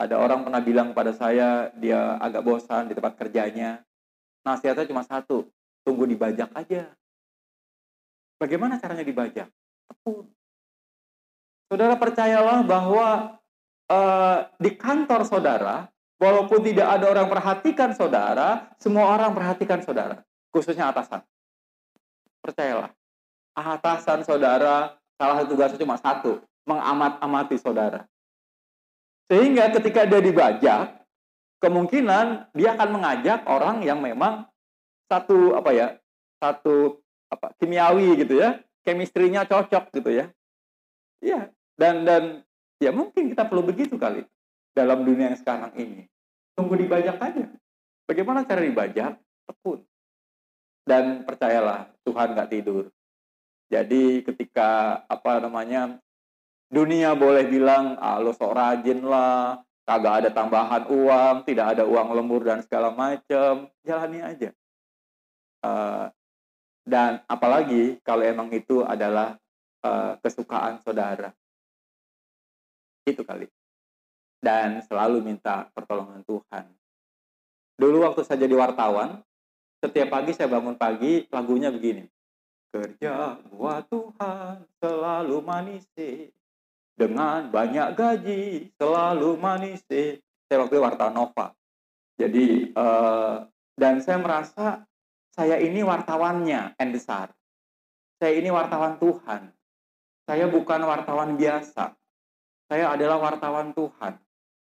ada 0.00 0.16
orang 0.16 0.48
pernah 0.48 0.64
bilang 0.64 0.88
pada 0.96 1.12
saya 1.12 1.68
dia 1.76 2.16
agak 2.16 2.40
bosan 2.40 2.88
di 2.88 2.96
tempat 2.96 3.20
kerjanya. 3.20 3.84
Nasihatnya 4.40 4.88
cuma 4.88 5.04
satu, 5.04 5.44
tunggu 5.84 6.08
dibajak 6.08 6.48
aja. 6.56 6.88
Bagaimana 8.40 8.80
caranya 8.80 9.04
dibajak? 9.04 9.52
Tekun. 9.92 10.24
Saudara 11.68 12.00
percayalah 12.00 12.64
bahwa 12.64 13.36
eh, 13.92 14.38
di 14.56 14.72
kantor 14.74 15.28
saudara, 15.28 15.92
walaupun 16.16 16.64
tidak 16.64 16.88
ada 16.98 17.06
orang 17.12 17.28
perhatikan 17.28 17.92
saudara, 17.92 18.72
semua 18.80 19.12
orang 19.12 19.36
perhatikan 19.36 19.84
saudara, 19.84 20.24
khususnya 20.48 20.88
atasan. 20.88 21.20
Percayalah, 22.40 22.90
atasan 23.52 24.24
saudara 24.24 24.96
salah 25.20 25.44
satu 25.44 25.52
tugasnya 25.52 25.78
cuma 25.78 26.00
satu, 26.00 26.40
mengamat-amati 26.64 27.60
saudara. 27.60 28.09
Sehingga 29.30 29.70
ketika 29.70 30.10
dia 30.10 30.18
dibajak, 30.18 31.06
kemungkinan 31.62 32.50
dia 32.50 32.74
akan 32.74 32.88
mengajak 32.98 33.46
orang 33.46 33.86
yang 33.86 34.02
memang 34.02 34.50
satu 35.06 35.54
apa 35.54 35.70
ya, 35.70 35.88
satu 36.42 36.98
apa 37.30 37.54
kimiawi 37.62 38.26
gitu 38.26 38.42
ya, 38.42 38.58
chemistry-nya 38.82 39.46
cocok 39.46 39.94
gitu 39.94 40.10
ya. 40.10 40.34
Iya, 41.22 41.54
dan 41.78 42.02
dan 42.02 42.22
ya 42.82 42.90
mungkin 42.90 43.30
kita 43.30 43.46
perlu 43.46 43.62
begitu 43.62 43.94
kali 43.94 44.26
dalam 44.74 45.06
dunia 45.06 45.30
yang 45.30 45.38
sekarang 45.38 45.70
ini. 45.78 46.10
Tunggu 46.58 46.74
dibajak 46.74 47.22
aja. 47.22 47.46
Bagaimana 48.10 48.42
cara 48.42 48.66
dibajak? 48.66 49.14
Tekun. 49.46 49.86
Dan 50.82 51.22
percayalah, 51.22 51.86
Tuhan 52.02 52.34
nggak 52.34 52.50
tidur. 52.50 52.90
Jadi 53.70 54.26
ketika 54.26 55.02
apa 55.06 55.38
namanya 55.38 56.02
dunia 56.70 57.18
boleh 57.18 57.44
bilang 57.50 57.98
ah, 57.98 58.22
lo 58.22 58.30
sok 58.30 58.54
rajin 58.54 59.02
lah, 59.02 59.58
kagak 59.82 60.24
ada 60.24 60.30
tambahan 60.30 60.86
uang, 60.86 61.42
tidak 61.42 61.74
ada 61.76 61.82
uang 61.82 62.14
lembur 62.14 62.46
dan 62.46 62.62
segala 62.62 62.94
macam, 62.94 63.66
jalani 63.82 64.22
aja. 64.22 64.54
Uh, 65.60 66.08
dan 66.86 67.20
apalagi 67.26 67.98
kalau 68.06 68.22
emang 68.24 68.48
itu 68.54 68.86
adalah 68.86 69.36
uh, 69.82 70.14
kesukaan 70.22 70.78
saudara. 70.80 71.34
Itu 73.04 73.26
kali. 73.26 73.50
Dan 74.40 74.80
selalu 74.86 75.20
minta 75.20 75.68
pertolongan 75.74 76.24
Tuhan. 76.24 76.64
Dulu 77.76 78.06
waktu 78.06 78.24
saya 78.24 78.46
jadi 78.46 78.56
wartawan, 78.56 79.20
setiap 79.82 80.08
pagi 80.08 80.32
saya 80.32 80.48
bangun 80.48 80.78
pagi, 80.78 81.26
lagunya 81.28 81.68
begini. 81.68 82.06
Kerja 82.70 83.42
buat 83.50 83.90
Tuhan 83.90 84.64
selalu 84.78 85.36
manis 85.42 85.84
dengan 87.00 87.48
banyak 87.48 87.96
gaji 87.96 88.68
selalu 88.76 89.40
manis 89.40 89.80
Saya 89.88 90.60
waktu 90.60 90.76
itu 90.76 90.84
wartawan 90.84 91.16
Nova. 91.16 91.56
Jadi 92.20 92.76
uh, 92.76 93.48
dan 93.80 94.04
saya 94.04 94.20
merasa 94.20 94.84
saya 95.32 95.56
ini 95.56 95.80
wartawannya 95.80 96.76
Endesar. 96.76 97.32
Saya 98.20 98.36
ini 98.36 98.52
wartawan 98.52 99.00
Tuhan. 99.00 99.48
Saya 100.28 100.44
bukan 100.52 100.84
wartawan 100.84 101.40
biasa. 101.40 101.96
Saya 102.68 102.92
adalah 102.92 103.16
wartawan 103.16 103.72
Tuhan. 103.72 104.20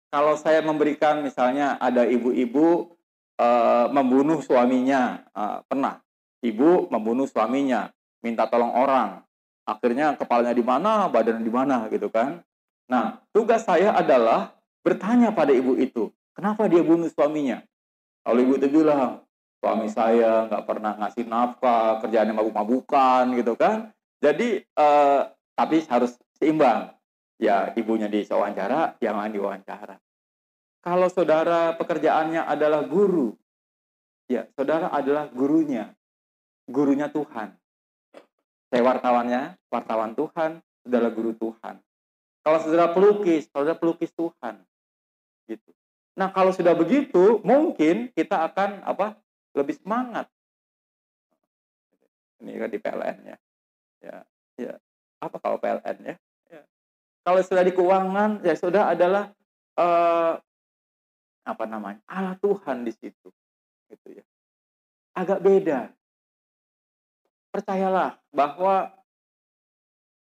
Kalau 0.10 0.34
saya 0.40 0.64
memberikan 0.64 1.22
misalnya 1.22 1.76
ada 1.78 2.08
ibu-ibu 2.08 2.96
uh, 3.38 3.86
membunuh 3.92 4.40
suaminya, 4.40 5.28
uh, 5.36 5.62
pernah. 5.68 6.02
Ibu 6.40 6.88
membunuh 6.88 7.28
suaminya, 7.28 7.92
minta 8.24 8.48
tolong 8.48 8.72
orang. 8.72 9.29
Akhirnya 9.70 10.18
kepalanya 10.18 10.58
di 10.58 10.66
mana, 10.66 11.06
badannya 11.06 11.46
di 11.46 11.54
mana 11.54 11.86
gitu 11.94 12.10
kan. 12.10 12.42
Nah, 12.90 13.22
tugas 13.30 13.70
saya 13.70 13.94
adalah 13.94 14.58
bertanya 14.82 15.30
pada 15.30 15.54
ibu 15.54 15.78
itu, 15.78 16.10
kenapa 16.34 16.66
dia 16.66 16.82
bunuh 16.82 17.06
suaminya? 17.14 17.62
Kalau 18.26 18.40
ibu 18.42 18.58
itu 18.58 18.66
bilang, 18.66 19.22
suami 19.62 19.86
saya 19.94 20.50
nggak 20.50 20.66
pernah 20.66 20.98
ngasih 20.98 21.30
nafkah, 21.30 22.02
kerjaannya 22.02 22.34
mabuk-mabukan 22.34 23.30
gitu 23.38 23.54
kan. 23.54 23.94
Jadi, 24.18 24.66
uh, 24.74 25.30
tapi 25.54 25.86
harus 25.86 26.18
seimbang 26.42 26.98
ya 27.38 27.70
ibunya 27.78 28.10
di 28.10 28.26
wawancara, 28.26 28.98
jangan 28.98 29.30
diwawancara. 29.30 29.96
Kalau 30.82 31.08
saudara 31.12 31.76
pekerjaannya 31.78 32.42
adalah 32.42 32.88
guru, 32.88 33.36
ya 34.26 34.50
saudara 34.58 34.90
adalah 34.90 35.30
gurunya, 35.30 35.94
gurunya 36.66 37.12
Tuhan. 37.12 37.54
Saya 38.70 38.82
wartawannya, 38.86 39.58
wartawan 39.74 40.14
Tuhan, 40.14 40.62
saudara 40.86 41.10
guru 41.10 41.34
Tuhan. 41.34 41.82
Kalau 42.46 42.58
saudara 42.62 42.94
pelukis, 42.94 43.50
saudara 43.50 43.74
pelukis 43.74 44.14
Tuhan. 44.14 44.62
Gitu. 45.50 45.70
Nah, 46.14 46.30
kalau 46.30 46.54
sudah 46.54 46.78
begitu, 46.78 47.42
mungkin 47.42 48.14
kita 48.14 48.46
akan 48.46 48.86
apa? 48.86 49.18
Lebih 49.58 49.82
semangat. 49.82 50.30
Ini 52.40 52.56
kan 52.56 52.70
di 52.70 52.80
PLN 52.80 53.18
ya. 53.26 53.38
Ya, 54.00 54.18
ya. 54.56 54.74
Apa 55.20 55.42
kalau 55.42 55.58
PLN 55.58 55.98
ya? 56.06 56.16
Kalau 57.30 57.40
sudah 57.44 57.64
di 57.66 57.74
keuangan, 57.76 58.42
ya 58.42 58.56
sudah 58.56 58.90
adalah 58.96 59.30
uh, 59.76 60.40
apa 61.44 61.64
namanya 61.66 62.02
Allah 62.08 62.38
Tuhan 62.40 62.86
di 62.86 62.94
situ, 62.96 63.30
gitu 63.92 64.08
ya. 64.18 64.26
Agak 65.18 65.44
beda. 65.44 65.92
Percayalah 67.50 68.19
bahwa 68.30 68.94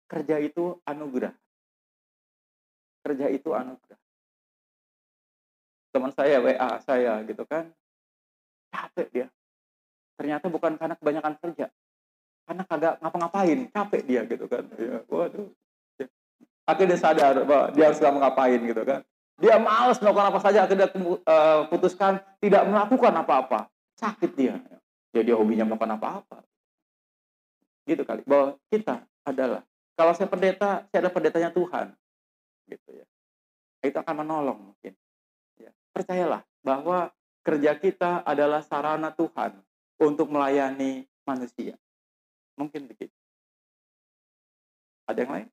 kerja 0.09 0.41
itu 0.41 0.79
anugerah. 0.87 1.35
Kerja 3.05 3.27
itu 3.31 3.51
anugerah. 3.55 4.01
Teman 5.89 6.13
saya 6.13 6.39
WA 6.45 6.71
saya 6.85 7.23
gitu 7.25 7.45
kan, 7.49 7.73
capek 8.71 9.09
dia. 9.11 9.27
Ternyata 10.19 10.51
bukan 10.51 10.77
karena 10.77 10.99
kebanyakan 10.99 11.35
kerja, 11.39 11.67
karena 12.45 12.63
kagak 12.67 12.95
ngapa-ngapain, 13.01 13.59
capek 13.71 14.03
dia 14.05 14.21
gitu 14.27 14.45
kan. 14.51 14.67
Ya, 14.77 15.01
waduh, 15.09 15.49
akhirnya 16.67 16.99
sadar 16.99 17.41
bahwa 17.47 17.73
dia 17.73 17.85
harus 17.89 18.01
ngapain 18.03 18.61
gitu 18.61 18.83
kan. 18.85 19.01
Dia 19.39 19.55
males 19.63 20.03
melakukan 20.03 20.35
apa 20.35 20.41
saja. 20.43 20.67
Akhirnya 20.67 20.91
uh, 20.91 21.71
putuskan 21.71 22.19
tidak 22.43 22.67
melakukan 22.67 23.15
apa-apa. 23.15 23.71
Sakit 23.95 24.35
dia. 24.35 24.59
Jadi 25.15 25.31
hobinya 25.31 25.63
melakukan 25.63 25.95
apa-apa 25.95 26.43
gitu 27.89 28.05
kali. 28.05 28.21
Bahwa 28.29 28.61
kita 28.69 29.09
adalah 29.25 29.65
kalau 29.97 30.13
saya 30.13 30.29
pendeta 30.29 30.85
saya 30.93 30.99
adalah 31.01 31.15
pendetanya 31.17 31.51
Tuhan. 31.51 31.87
Gitu 32.69 32.89
ya. 32.93 33.07
Itu 33.81 33.97
akan 33.97 34.15
menolong 34.25 34.59
mungkin. 34.73 34.93
Ya. 35.59 35.75
percayalah 35.91 36.47
bahwa 36.63 37.11
kerja 37.43 37.75
kita 37.75 38.23
adalah 38.23 38.63
sarana 38.63 39.11
Tuhan 39.11 39.59
untuk 39.99 40.31
melayani 40.31 41.09
manusia. 41.27 41.75
Mungkin 42.55 42.87
begitu. 42.87 43.15
Ada 45.09 45.25
yang 45.25 45.33
lain? 45.33 45.49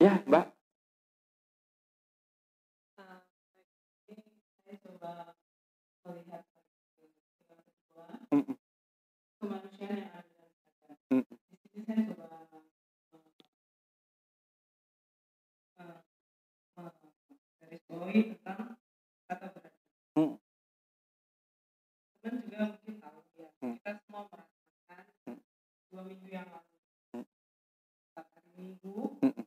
Ya, 0.00 0.22
Mbak. 0.24 0.46
Coba 4.80 5.34
melihat 6.06 6.44
mm 8.32 8.42
-mm. 8.48 8.59
Kemanusiaan 9.40 9.96
yang 9.96 10.12
ada 10.12 10.30
dalam 10.36 10.52
saya. 10.60 10.94
Mm 11.08 11.22
-mm. 11.24 11.36
Di 11.48 11.56
sini 11.64 11.80
saya 11.88 12.00
coba 12.12 12.30
garis 17.70 17.86
bawahi 17.86 18.34
tentang 18.34 18.74
kata 19.30 19.46
berada. 19.54 19.80
Mm. 20.18 20.34
Teman 22.18 22.34
juga 22.42 22.58
mungkin 22.66 22.94
tahu 22.98 23.20
ya, 23.38 23.50
mm. 23.62 23.74
kita 23.78 23.90
semua 24.02 24.22
merasakan 24.26 25.04
mm. 25.30 25.40
dua 25.86 26.02
minggu 26.02 26.28
yang 26.34 26.48
lalu, 26.50 26.74
mm. 27.14 27.26
hari 28.18 28.50
Minggu, 28.58 28.98
mm 29.22 29.44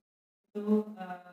itu 0.54 0.86
uh, 1.02 1.33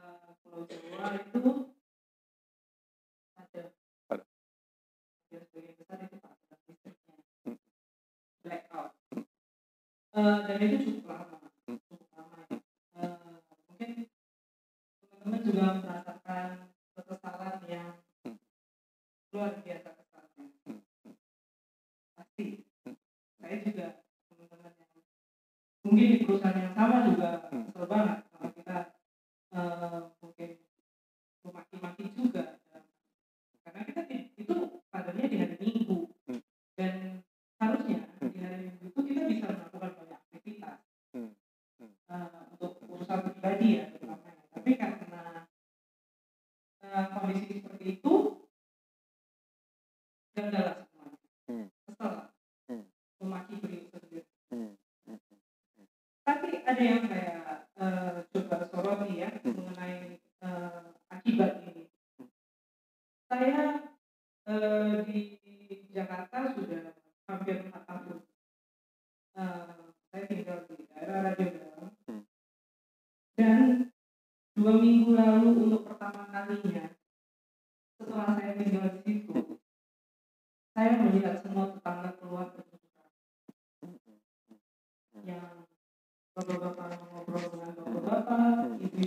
uh, 10.21 10.39
dan 10.45 10.59
itu 10.61 10.77
cukup 10.85 11.05
lama 11.09 11.37
cukup 11.65 12.09
lama. 12.13 12.39
Uh, 12.97 13.41
mungkin 13.73 13.91
teman-teman 15.01 15.41
juga 15.45 15.65
merasakan 15.81 16.49
kekesalan 16.97 17.57
yang 17.69 17.89
luar 19.33 19.53
biasa 19.65 19.89
kesalnya. 19.97 20.45
Pasti. 22.19 22.47
Saya 23.41 23.57
juga 23.65 23.87
teman-teman 24.29 24.73
yang 24.77 24.91
mungkin 25.81 26.07
di 26.13 26.19
perusahaan 26.29 26.61
yang 26.61 26.75
sama 26.77 26.97
juga 27.09 27.29
kesel 27.49 27.87
banget 27.89 28.20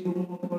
Cristo. 0.04 0.53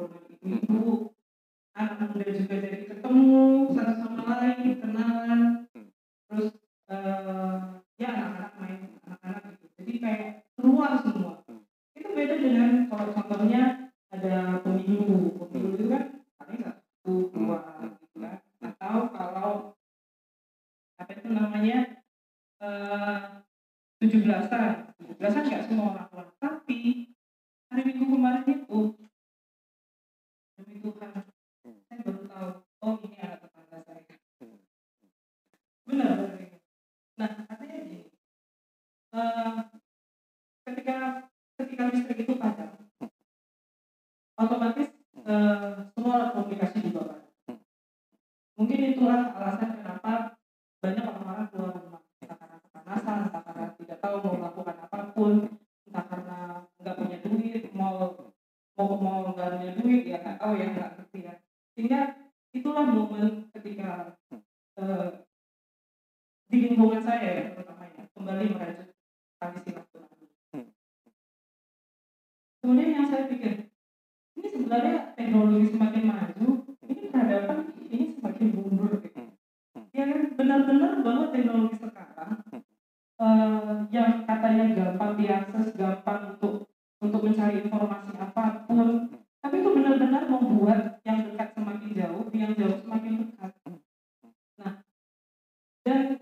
dan 95.84 96.16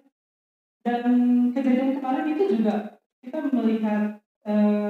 dan 0.82 1.02
kejadian 1.54 2.02
kemarin 2.02 2.26
itu 2.34 2.44
juga 2.58 2.98
kita 3.22 3.38
melihat 3.54 4.18
eh, 4.42 4.81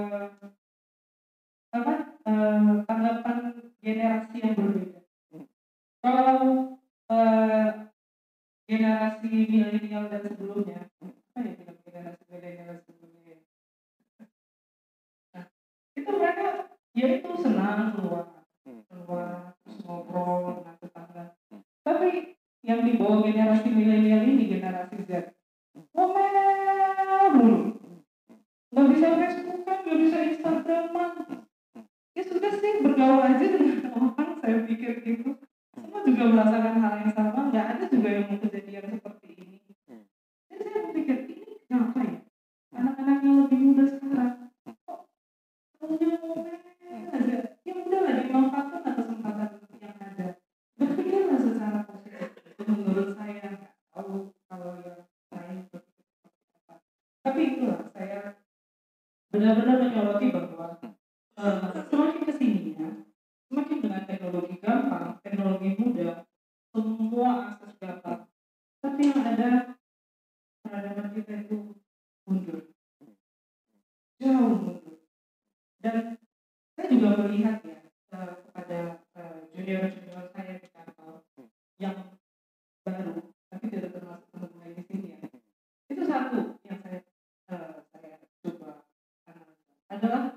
adalah 90.02 90.34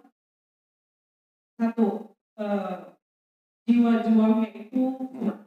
satu 1.57 2.13
eh, 2.37 2.45
uh, 2.45 2.77
jiwa 3.65 4.05
juangnya 4.05 4.49
itu 4.53 4.93
kuat. 4.93 5.37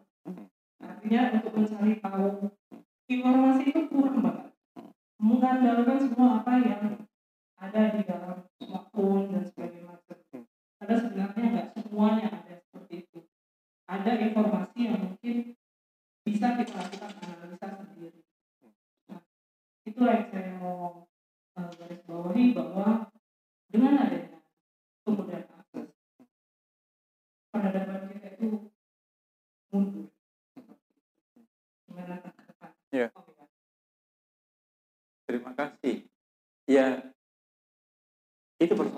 Artinya 0.82 1.38
untuk 1.38 1.47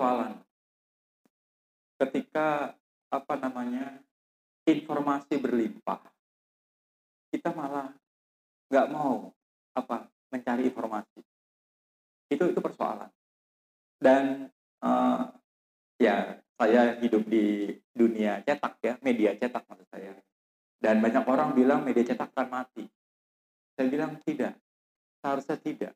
persoalan. 0.01 0.33
Ketika 2.01 2.73
apa 3.13 3.33
namanya 3.37 4.01
informasi 4.65 5.37
berlimpah 5.37 6.01
kita 7.29 7.53
malah 7.53 7.93
nggak 8.73 8.87
mau 8.89 9.29
apa 9.77 10.09
mencari 10.33 10.73
informasi. 10.73 11.21
Itu 12.33 12.49
itu 12.49 12.57
persoalan. 12.57 13.13
Dan 14.01 14.49
uh, 14.81 15.29
ya 16.01 16.41
saya 16.57 16.97
hidup 16.97 17.29
di 17.29 17.69
dunia 17.93 18.41
cetak 18.41 18.81
ya 18.81 18.97
media 19.05 19.37
cetak 19.37 19.69
maksud 19.69 19.85
saya. 19.93 20.17
Dan 20.81 20.97
banyak 20.97 21.29
orang 21.29 21.53
bilang 21.53 21.85
media 21.85 22.01
cetak 22.01 22.33
akan 22.33 22.49
mati. 22.49 22.89
Saya 23.77 23.85
bilang 23.85 24.17
tidak. 24.25 24.57
Seharusnya 25.21 25.61
tidak. 25.61 25.93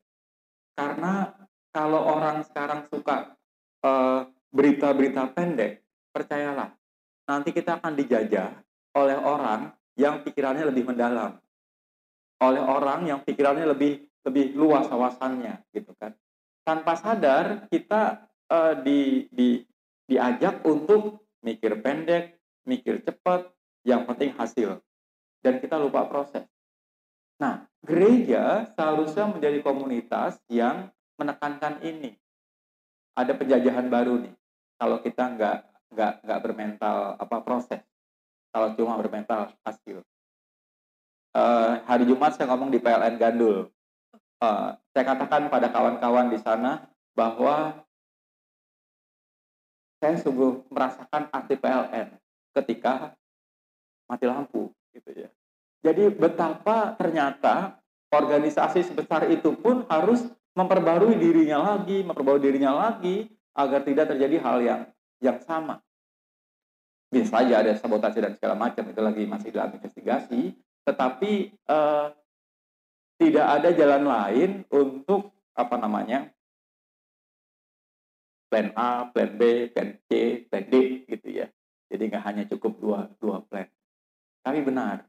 Karena 0.78 1.34
kalau 1.74 2.06
orang 2.06 2.46
sekarang 2.46 2.86
suka 2.86 3.35
berita-berita 4.50 5.32
pendek, 5.36 5.84
percayalah, 6.10 6.72
nanti 7.28 7.50
kita 7.52 7.78
akan 7.82 7.92
dijajah 7.98 8.50
oleh 8.96 9.18
orang 9.20 9.74
yang 9.96 10.24
pikirannya 10.24 10.64
lebih 10.68 10.88
mendalam. 10.88 11.36
Oleh 12.40 12.60
orang 12.60 13.08
yang 13.08 13.20
pikirannya 13.24 13.64
lebih 13.64 14.04
lebih 14.26 14.58
luas 14.58 14.90
wawasannya 14.90 15.64
gitu 15.72 15.94
kan. 15.96 16.12
Tanpa 16.66 16.98
sadar 16.98 17.70
kita 17.70 18.26
eh, 18.50 18.74
di, 18.82 19.00
di 19.30 19.48
diajak 20.06 20.66
untuk 20.66 21.26
mikir 21.42 21.78
pendek, 21.82 22.38
mikir 22.66 23.02
cepat, 23.02 23.50
yang 23.86 24.02
penting 24.06 24.34
hasil. 24.34 24.82
Dan 25.42 25.62
kita 25.62 25.78
lupa 25.78 26.10
proses. 26.10 26.42
Nah, 27.38 27.70
gereja 27.86 28.66
seharusnya 28.74 29.30
menjadi 29.30 29.62
komunitas 29.62 30.42
yang 30.50 30.90
menekankan 31.20 31.78
ini. 31.86 32.18
Ada 33.16 33.32
penjajahan 33.32 33.88
baru 33.88 34.20
nih. 34.20 34.34
Kalau 34.76 35.00
kita 35.00 35.24
nggak 35.32 35.56
nggak 35.96 36.12
nggak 36.28 36.40
bermental 36.44 37.16
apa 37.16 37.36
proses. 37.40 37.80
Kalau 38.52 38.76
cuma 38.76 39.00
bermental 39.00 39.56
hasil. 39.64 40.04
Uh, 41.36 41.80
hari 41.84 42.08
Jumat 42.08 42.36
saya 42.36 42.48
ngomong 42.52 42.72
di 42.72 42.80
PLN 42.80 43.16
Gandul. 43.16 43.72
Uh, 44.40 44.76
saya 44.92 45.04
katakan 45.04 45.48
pada 45.48 45.72
kawan-kawan 45.72 46.28
di 46.28 46.40
sana 46.40 46.88
bahwa 47.16 47.84
saya 50.00 50.20
sungguh 50.20 50.68
merasakan 50.68 51.32
arti 51.32 51.56
PLN 51.56 52.20
ketika 52.52 53.16
mati 54.08 54.24
lampu 54.28 54.72
gitu 54.92 55.10
ya. 55.12 55.28
Jadi 55.84 56.12
betapa 56.12 56.96
ternyata 56.96 57.80
organisasi 58.12 58.86
sebesar 58.86 59.28
itu 59.28 59.52
pun 59.56 59.84
harus 59.88 60.24
memperbarui 60.56 61.20
dirinya 61.20 61.76
lagi, 61.76 62.00
memperbarui 62.00 62.40
dirinya 62.40 62.72
lagi 62.72 63.28
agar 63.52 63.84
tidak 63.84 64.08
terjadi 64.16 64.36
hal 64.40 64.58
yang 64.64 64.80
yang 65.20 65.38
sama. 65.44 65.84
Bisa 67.12 67.38
saja 67.38 67.60
ada 67.62 67.76
sabotase 67.76 68.18
dan 68.18 68.34
segala 68.34 68.56
macam 68.56 68.82
itu 68.88 69.00
lagi 69.04 69.22
masih 69.28 69.52
dalam 69.52 69.76
investigasi, 69.76 70.56
tetapi 70.82 71.54
eh, 71.54 72.06
tidak 73.20 73.46
ada 73.46 73.68
jalan 73.76 74.02
lain 74.04 74.50
untuk 74.72 75.30
apa 75.56 75.76
namanya 75.76 76.32
plan 78.48 78.72
A, 78.76 79.08
plan 79.12 79.30
B, 79.36 79.72
plan 79.72 79.96
C, 80.08 80.42
plan 80.48 80.64
D 80.64 81.04
gitu 81.04 81.28
ya. 81.30 81.46
Jadi 81.92 82.02
nggak 82.10 82.24
hanya 82.24 82.44
cukup 82.48 82.80
dua 82.80 83.00
dua 83.20 83.44
plan. 83.44 83.68
Tapi 84.42 84.62
benar, 84.64 85.04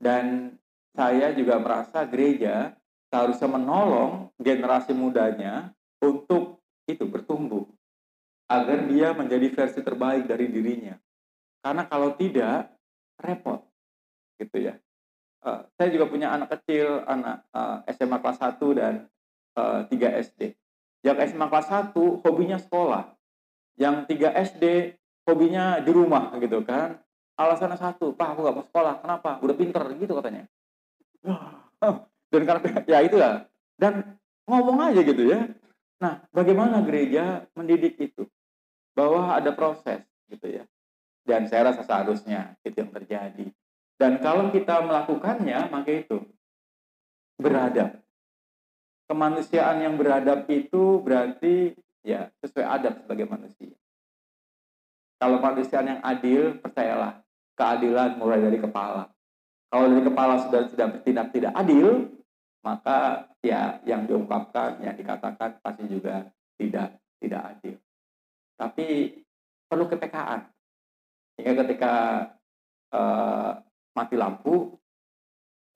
dan 0.00 0.56
saya 0.96 1.32
juga 1.36 1.60
merasa 1.60 2.04
gereja 2.08 2.72
seharusnya 3.10 3.48
menolong 3.50 4.30
generasi 4.38 4.92
mudanya 4.92 5.72
untuk 6.02 6.62
itu 6.86 7.04
bertumbuh 7.06 7.66
agar 8.46 8.86
dia 8.86 9.10
menjadi 9.14 9.50
versi 9.50 9.80
terbaik 9.82 10.30
dari 10.30 10.46
dirinya. 10.46 10.94
Karena 11.62 11.82
kalau 11.90 12.14
tidak 12.14 12.70
repot 13.18 13.66
gitu 14.38 14.70
ya. 14.70 14.74
Uh, 15.42 15.62
saya 15.78 15.94
juga 15.94 16.10
punya 16.10 16.34
anak 16.34 16.58
kecil, 16.58 17.06
anak 17.06 17.46
uh, 17.54 17.82
eh, 17.86 17.94
SMA 17.94 18.18
kelas 18.18 18.38
1 18.38 18.78
dan 18.78 18.94
uh, 19.54 19.86
eh, 19.90 20.18
3 20.18 20.22
SD. 20.26 20.40
Yang 21.06 21.16
SMA 21.30 21.46
kelas 21.46 21.68
1 21.70 21.94
hobinya 22.22 22.58
sekolah. 22.58 23.14
Yang 23.78 23.96
3 24.10 24.42
SD 24.54 24.64
hobinya 25.26 25.82
di 25.82 25.90
rumah 25.90 26.30
gitu 26.38 26.62
kan 26.62 27.02
alasannya 27.36 27.76
satu 27.76 28.14
pak 28.14 28.32
aku 28.32 28.40
gak 28.46 28.56
mau 28.56 28.64
sekolah 28.64 28.94
kenapa 29.02 29.30
udah 29.42 29.56
pinter 29.58 29.82
gitu 29.98 30.12
katanya 30.16 30.46
dan 32.36 32.44
karena 32.44 32.68
ya 32.84 32.98
itu 33.00 33.16
ya 33.16 33.48
dan 33.80 34.20
ngomong 34.46 34.92
aja 34.92 35.00
gitu 35.02 35.26
ya. 35.26 35.50
Nah 35.98 36.24
bagaimana 36.30 36.84
gereja 36.84 37.48
mendidik 37.56 37.96
itu? 37.98 38.28
Bahwa 38.96 39.36
ada 39.36 39.52
proses 39.52 40.04
gitu 40.28 40.46
ya. 40.48 40.64
Dan 41.26 41.50
saya 41.50 41.74
rasa 41.74 41.82
seharusnya 41.82 42.54
itu 42.62 42.76
yang 42.78 42.92
terjadi. 42.94 43.46
Dan 43.96 44.20
kalau 44.20 44.52
kita 44.52 44.84
melakukannya 44.84 45.72
maka 45.72 45.90
itu 45.90 46.22
beradab. 47.40 48.00
Kemanusiaan 49.06 49.82
yang 49.86 49.94
beradab 49.94 50.50
itu 50.50 50.98
berarti 51.00 51.76
ya 52.02 52.30
sesuai 52.42 52.66
adab 52.66 53.02
sebagai 53.02 53.26
manusia. 53.26 53.74
Kalau 55.16 55.40
kemanusiaan 55.40 55.86
yang 55.96 56.00
adil 56.04 56.60
percayalah 56.60 57.24
keadilan 57.56 58.20
mulai 58.20 58.38
dari 58.42 58.60
kepala. 58.60 59.08
Kalau 59.72 59.86
dari 59.90 60.04
kepala 60.04 60.34
sudah 60.46 60.62
tidak 60.70 60.88
bertindak 60.98 61.26
tidak 61.32 61.52
adil, 61.56 62.15
maka 62.66 63.30
ya 63.46 63.78
yang 63.86 64.10
diungkapkan, 64.10 64.82
yang 64.82 64.98
dikatakan 64.98 65.62
pasti 65.62 65.86
juga 65.86 66.26
tidak 66.58 66.98
tidak 67.22 67.42
adil. 67.54 67.78
Tapi 68.58 68.86
perlu 69.70 69.86
kepekaan. 69.86 70.50
Hingga 71.38 71.52
ketika 71.62 71.94
uh, 72.90 73.62
mati 73.94 74.18
lampu, 74.18 74.74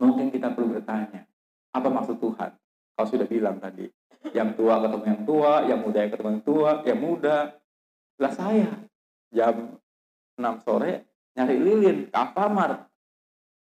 mungkin 0.02 0.34
kita 0.34 0.50
perlu 0.50 0.74
bertanya, 0.74 1.28
apa 1.70 1.86
maksud 1.86 2.18
Tuhan? 2.18 2.50
Kau 2.98 3.06
sudah 3.06 3.28
bilang 3.28 3.62
tadi, 3.62 3.86
yang 4.34 4.58
tua 4.58 4.82
ketemu 4.82 5.04
yang 5.06 5.22
tua, 5.22 5.52
yang 5.68 5.80
muda 5.84 5.98
yang 6.02 6.12
ketemu 6.16 6.30
yang 6.34 6.44
tua, 6.44 6.70
yang 6.88 6.98
muda. 6.98 7.36
Lah 8.20 8.32
saya, 8.34 8.72
jam 9.30 9.78
6 10.40 10.64
sore 10.66 11.06
nyari 11.36 11.56
lilin 11.60 11.98
ke 12.10 12.44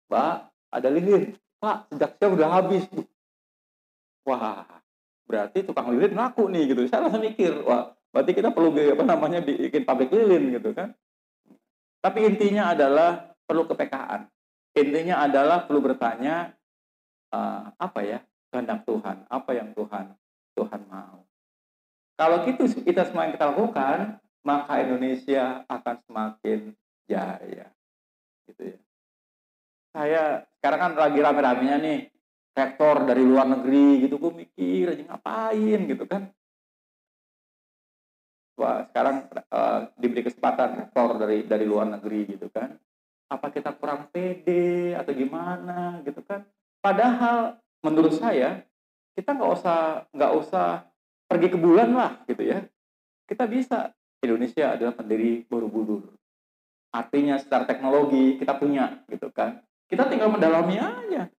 Mbak 0.09 0.37
ada 0.73 0.89
lilin 0.89 1.37
Pak 1.59 1.91
sejak 1.91 2.11
siang 2.17 2.39
udah 2.39 2.49
habis 2.55 2.87
wah 4.29 4.69
berarti 5.25 5.65
tukang 5.65 5.89
lilin 5.93 6.13
laku 6.13 6.53
nih 6.53 6.77
gitu. 6.77 6.85
Saya 6.85 7.09
langsung 7.09 7.25
mikir 7.25 7.65
wah 7.65 7.97
berarti 8.13 8.33
kita 8.37 8.53
perlu 8.53 8.73
apa 8.77 9.05
namanya 9.05 9.41
bikin 9.41 9.89
pabrik 9.89 10.13
lilin 10.13 10.53
gitu 10.61 10.77
kan. 10.77 10.93
Tapi 12.05 12.29
intinya 12.29 12.77
adalah 12.77 13.33
perlu 13.49 13.65
kepekaan. 13.65 14.29
Intinya 14.77 15.25
adalah 15.25 15.65
perlu 15.65 15.81
bertanya 15.81 16.53
uh, 17.33 17.73
apa 17.81 18.01
ya 18.05 18.21
kehendak 18.53 18.85
Tuhan 18.85 19.25
apa 19.29 19.51
yang 19.57 19.73
Tuhan 19.73 20.13
Tuhan 20.57 20.81
mau. 20.89 21.25
Kalau 22.19 22.45
gitu 22.45 22.69
kita 22.85 23.09
semua 23.09 23.29
yang 23.29 23.35
kita 23.37 23.49
lakukan 23.49 24.21
maka 24.45 24.81
Indonesia 24.81 25.65
akan 25.69 25.97
semakin 26.09 26.61
jaya 27.09 27.69
gitu 28.49 28.63
ya. 28.77 28.79
Saya 29.93 30.23
sekarang 30.61 30.81
kan 30.81 30.93
lagi 30.95 31.19
rame-ramenya 31.21 31.77
nih 31.81 31.99
rektor 32.59 33.07
dari 33.07 33.23
luar 33.23 33.47
negeri 33.47 34.03
gitu 34.03 34.19
gue 34.19 34.33
mikir 34.43 34.99
aja 34.99 35.03
ngapain? 35.07 35.81
Gitu 35.87 36.05
kan. 36.11 36.23
Wah 38.59 38.91
sekarang 38.91 39.31
uh, 39.55 39.87
diberi 39.95 40.27
kesempatan 40.27 40.83
rektor 40.83 41.15
dari 41.15 41.47
dari 41.47 41.63
luar 41.63 41.87
negeri 41.87 42.35
gitu 42.35 42.51
kan. 42.51 42.75
Apa 43.31 43.55
kita 43.55 43.71
kurang 43.79 44.11
pede 44.11 44.99
atau 44.99 45.15
gimana? 45.15 46.03
Gitu 46.03 46.19
kan. 46.27 46.43
Padahal 46.83 47.63
menurut 47.87 48.19
saya 48.19 48.67
kita 49.15 49.39
nggak 49.39 49.53
usah 49.63 50.11
nggak 50.11 50.33
usah 50.43 50.87
pergi 51.31 51.49
ke 51.55 51.59
bulan 51.59 51.95
lah 51.95 52.13
gitu 52.27 52.43
ya. 52.43 52.67
Kita 53.31 53.47
bisa. 53.47 53.95
Indonesia 54.19 54.75
adalah 54.75 54.99
pendiri 54.99 55.47
Borobudur. 55.47 56.11
Artinya 56.91 57.39
secara 57.39 57.63
teknologi 57.71 58.35
kita 58.35 58.59
punya 58.59 59.07
gitu 59.07 59.31
kan. 59.31 59.63
Kita 59.87 60.11
tinggal 60.11 60.35
mendalami 60.35 60.75
aja. 60.75 61.31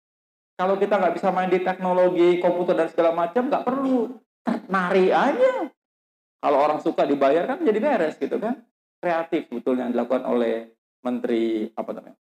Kalau 0.60 0.76
kita 0.76 1.00
nggak 1.00 1.16
bisa 1.16 1.32
main 1.32 1.48
di 1.48 1.64
teknologi 1.64 2.36
komputer 2.36 2.76
dan 2.76 2.92
segala 2.92 3.16
macam 3.16 3.48
nggak 3.48 3.64
perlu 3.64 4.12
nari 4.68 5.08
aja. 5.08 5.72
Kalau 6.36 6.58
orang 6.60 6.84
suka 6.84 7.08
dibayar 7.08 7.48
kan 7.48 7.64
jadi 7.64 7.80
beres 7.80 8.20
gitu 8.20 8.36
kan. 8.36 8.60
Kreatif 9.00 9.48
betul 9.48 9.80
yang 9.80 9.96
dilakukan 9.96 10.28
oleh 10.28 10.76
Menteri 11.00 11.72
apa 11.72 11.96
namanya? 11.96 12.20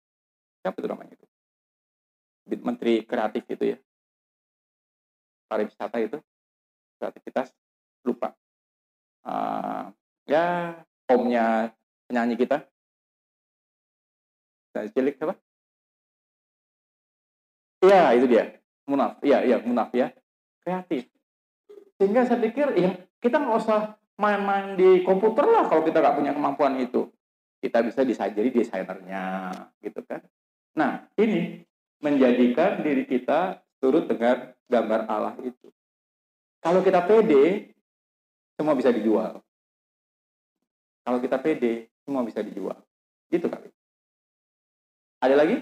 Siapa 0.64 0.80
itu 0.80 0.88
namanya 0.88 1.12
itu? 1.20 1.28
Menteri 2.64 3.04
kreatif 3.04 3.44
itu 3.52 3.76
ya. 3.76 3.78
Pariwisata 5.52 6.00
itu 6.00 6.24
kreativitas 7.04 7.52
lupa. 8.08 8.32
Uh, 9.28 9.92
ya 10.24 10.80
omnya 11.12 11.76
penyanyi 12.08 12.40
kita 12.40 12.64
Nah, 14.72 14.88
cilik 14.88 15.20
apa? 15.20 15.36
Iya, 17.82 18.14
itu 18.16 18.26
dia. 18.30 18.62
Munaf. 18.86 19.18
Iya, 19.26 19.42
iya, 19.46 19.58
munaf 19.62 19.90
ya. 19.92 20.14
Kreatif. 20.62 21.10
Sehingga 21.98 22.26
saya 22.26 22.42
pikir 22.42 22.78
ya 22.78 22.98
kita 23.22 23.38
nggak 23.38 23.58
usah 23.62 23.98
main-main 24.18 24.78
di 24.78 25.02
komputer 25.06 25.46
lah 25.46 25.70
kalau 25.70 25.86
kita 25.86 26.02
nggak 26.02 26.18
punya 26.18 26.32
kemampuan 26.34 26.78
itu. 26.78 27.10
Kita 27.62 27.86
bisa 27.86 28.02
jadi 28.06 28.50
desainernya, 28.50 29.54
gitu 29.86 30.02
kan. 30.02 30.26
Nah, 30.74 31.06
ini 31.14 31.62
menjadikan 32.02 32.82
diri 32.82 33.06
kita 33.06 33.62
turut 33.78 34.10
dengan 34.10 34.50
gambar 34.66 35.06
Allah 35.06 35.38
itu. 35.46 35.70
Kalau 36.58 36.82
kita 36.82 37.06
pede, 37.06 37.74
semua 38.58 38.74
bisa 38.74 38.90
dijual. 38.90 39.46
Kalau 41.06 41.22
kita 41.22 41.38
pede, 41.38 41.90
semua 42.02 42.26
bisa 42.26 42.42
dijual. 42.42 42.78
Gitu 43.30 43.46
kali. 43.46 43.70
Ada 45.22 45.38
lagi? 45.38 45.62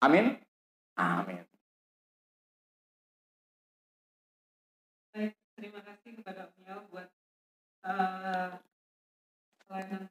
Amin? 0.00 0.40
Amin. 0.96 1.44
Terima 5.56 5.80
kasih 5.80 6.20
kepada 6.20 6.52
beliau 6.52 6.84
buat 6.92 7.08
uh, 7.88 8.60
pelayanan 9.64 10.04